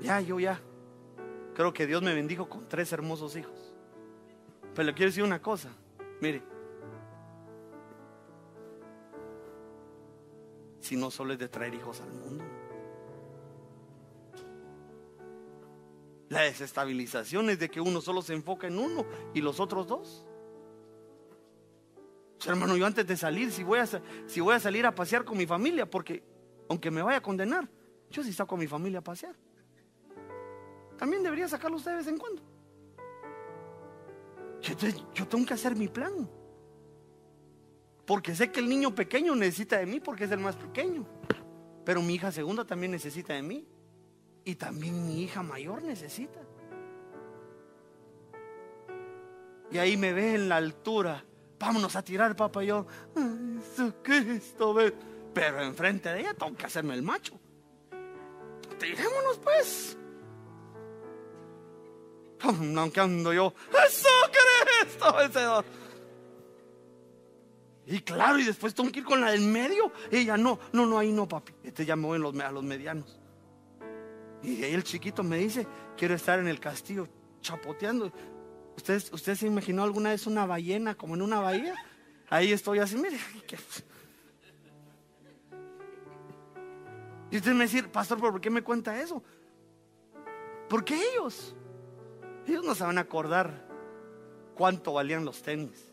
[0.00, 0.60] Ya, yo ya.
[1.54, 3.61] Creo que Dios me bendijo con tres hermosos hijos.
[4.74, 5.68] Pero le quiero decir una cosa.
[6.20, 6.42] Mire.
[10.80, 12.44] Si no solo es de traer hijos al mundo.
[16.28, 19.04] La desestabilización es de que uno solo se enfoca en uno
[19.34, 20.26] y los otros dos.
[22.46, 25.36] hermano, yo antes de salir, si voy, a, si voy a salir a pasear con
[25.36, 26.24] mi familia, porque
[26.70, 27.68] aunque me vaya a condenar,
[28.10, 29.36] yo sí saco con mi familia a pasear.
[30.96, 32.42] También debería sacarlo usted de vez en cuando.
[34.62, 36.28] Yo, tengo que hacer mi plan.
[38.06, 41.06] Porque sé que el niño pequeño necesita de mí porque es el más pequeño.
[41.84, 43.66] Pero mi hija segunda también necesita de mí.
[44.44, 46.40] Y también mi hija mayor necesita.
[49.70, 51.24] Y ahí me ve en la altura.
[51.58, 52.62] Vámonos a tirar, papá.
[52.62, 52.86] Y yo,
[54.02, 54.94] Cristo, ve.
[55.32, 57.38] Pero enfrente de ella tengo que hacerme el macho.
[58.78, 59.96] Tirémonos pues.
[62.42, 63.54] Aunque ando yo,
[63.86, 64.08] eso
[64.84, 65.64] Cristo vencedor.
[67.86, 69.92] Y claro, y después tengo que ir con la del medio.
[70.10, 71.52] ella, no, no, no, ahí no, papi.
[71.64, 73.18] Este ya me voy los, a los medianos.
[74.42, 75.66] Y ahí el chiquito me dice,
[75.96, 77.08] quiero estar en el castillo
[77.40, 78.12] chapoteando.
[78.76, 81.74] ¿Ustedes, ¿Usted se imaginó alguna vez una ballena como en una bahía?
[82.30, 83.18] Ahí estoy así, mire.
[87.30, 89.22] Y usted me dice, pastor, ¿por qué me cuenta eso?
[90.68, 91.56] Porque ellos
[92.46, 93.66] ellos no se van a acordar
[94.54, 95.92] cuánto valían los tenis.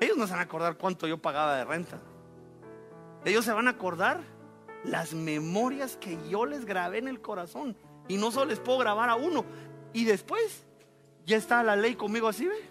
[0.00, 2.00] Ellos no se van a acordar cuánto yo pagaba de renta.
[3.24, 4.20] Ellos se van a acordar
[4.84, 7.76] las memorias que yo les grabé en el corazón.
[8.06, 9.44] Y no solo les puedo grabar a uno.
[9.92, 10.64] Y después
[11.26, 12.70] ya está la ley conmigo así, ¿ve?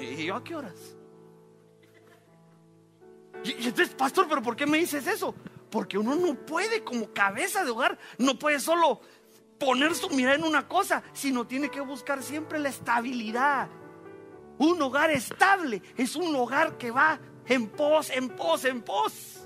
[0.00, 0.96] ¿Y yo a qué horas?
[3.44, 5.34] Y, y entonces, pastor, ¿pero por qué me dices eso?
[5.70, 9.00] Porque uno no puede, como cabeza de hogar, no puede solo
[9.60, 13.68] poner su mirada en una cosa, sino tiene que buscar siempre la estabilidad.
[14.58, 19.36] Un hogar estable es un hogar que va en pos, en pos, en pos.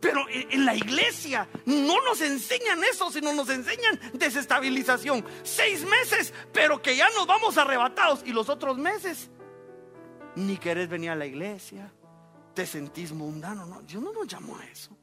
[0.00, 5.24] Pero en la iglesia no nos enseñan eso, sino nos enseñan desestabilización.
[5.42, 8.22] Seis meses, pero que ya nos vamos arrebatados.
[8.24, 9.30] Y los otros meses,
[10.36, 11.92] ni querés venir a la iglesia,
[12.54, 13.66] te sentís mundano.
[13.66, 14.96] No, Dios no nos llamó a eso.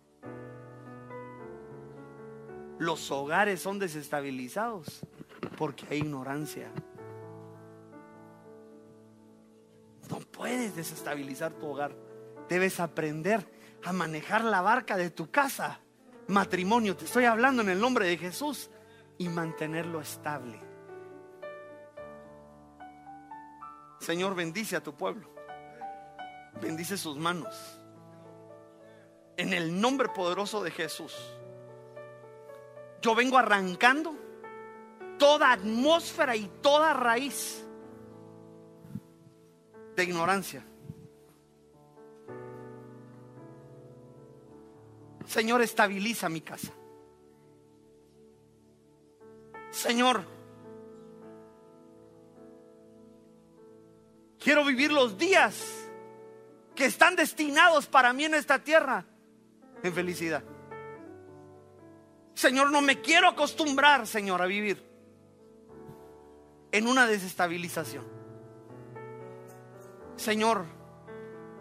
[2.80, 5.02] Los hogares son desestabilizados
[5.58, 6.72] porque hay ignorancia.
[10.10, 11.96] No puedes desestabilizar tu hogar.
[12.48, 13.46] Debes aprender
[13.84, 15.80] a manejar la barca de tu casa.
[16.28, 18.70] Matrimonio, te estoy hablando en el nombre de Jesús.
[19.20, 20.60] Y mantenerlo estable.
[24.00, 25.28] Señor, bendice a tu pueblo.
[26.62, 27.56] Bendice sus manos.
[29.38, 31.16] En el nombre poderoso de Jesús.
[33.02, 34.16] Yo vengo arrancando
[35.18, 37.64] toda atmósfera y toda raíz
[39.96, 40.64] de ignorancia
[45.28, 46.72] Señor, estabiliza mi casa.
[49.72, 50.24] Señor,
[54.40, 55.90] quiero vivir los días
[56.74, 59.06] que están destinados para mí en esta tierra
[59.84, 60.44] en felicidad.
[62.38, 64.82] Señor, no me quiero acostumbrar, Señor, a vivir
[66.72, 68.06] en una desestabilización.
[70.16, 70.66] Señor,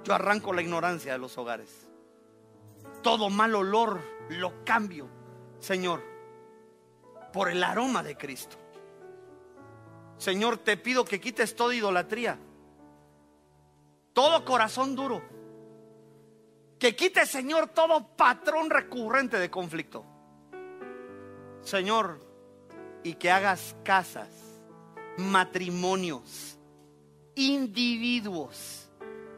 [0.04, 1.86] yo arranco la ignorancia de los hogares
[3.06, 4.00] todo mal olor
[4.30, 5.08] lo cambio,
[5.60, 6.02] Señor,
[7.32, 8.56] por el aroma de Cristo.
[10.18, 12.36] Señor, te pido que quites toda idolatría,
[14.12, 15.22] todo corazón duro,
[16.80, 20.04] que quites, Señor, todo patrón recurrente de conflicto.
[21.66, 22.20] Señor,
[23.02, 24.28] y que hagas casas,
[25.18, 26.58] matrimonios,
[27.34, 28.88] individuos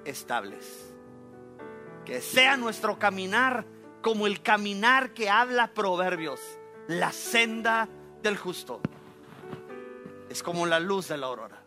[0.05, 0.95] estables
[2.09, 3.67] que sea nuestro caminar
[4.01, 6.41] como el caminar que habla Proverbios,
[6.87, 7.87] la senda
[8.23, 8.81] del justo.
[10.31, 11.63] Es como la luz de la aurora,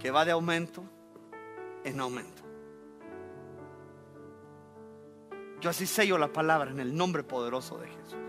[0.00, 0.82] que va de aumento
[1.84, 2.42] en aumento.
[5.60, 8.25] Yo así sello la palabra en el nombre poderoso de Jesús.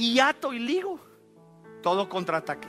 [0.00, 0.98] Y ato y ligo
[1.82, 2.68] todo contraataque.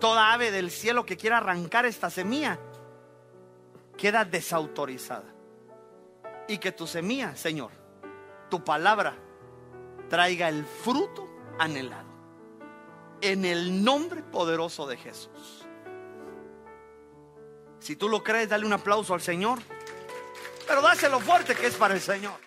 [0.00, 2.58] Toda ave del cielo que quiera arrancar esta semilla
[3.98, 5.30] queda desautorizada.
[6.48, 7.70] Y que tu semilla, Señor,
[8.48, 9.14] tu palabra,
[10.08, 11.28] traiga el fruto
[11.58, 12.08] anhelado.
[13.20, 15.66] En el nombre poderoso de Jesús.
[17.78, 19.58] Si tú lo crees, dale un aplauso al Señor.
[20.66, 22.43] Pero dáselo fuerte que es para el Señor.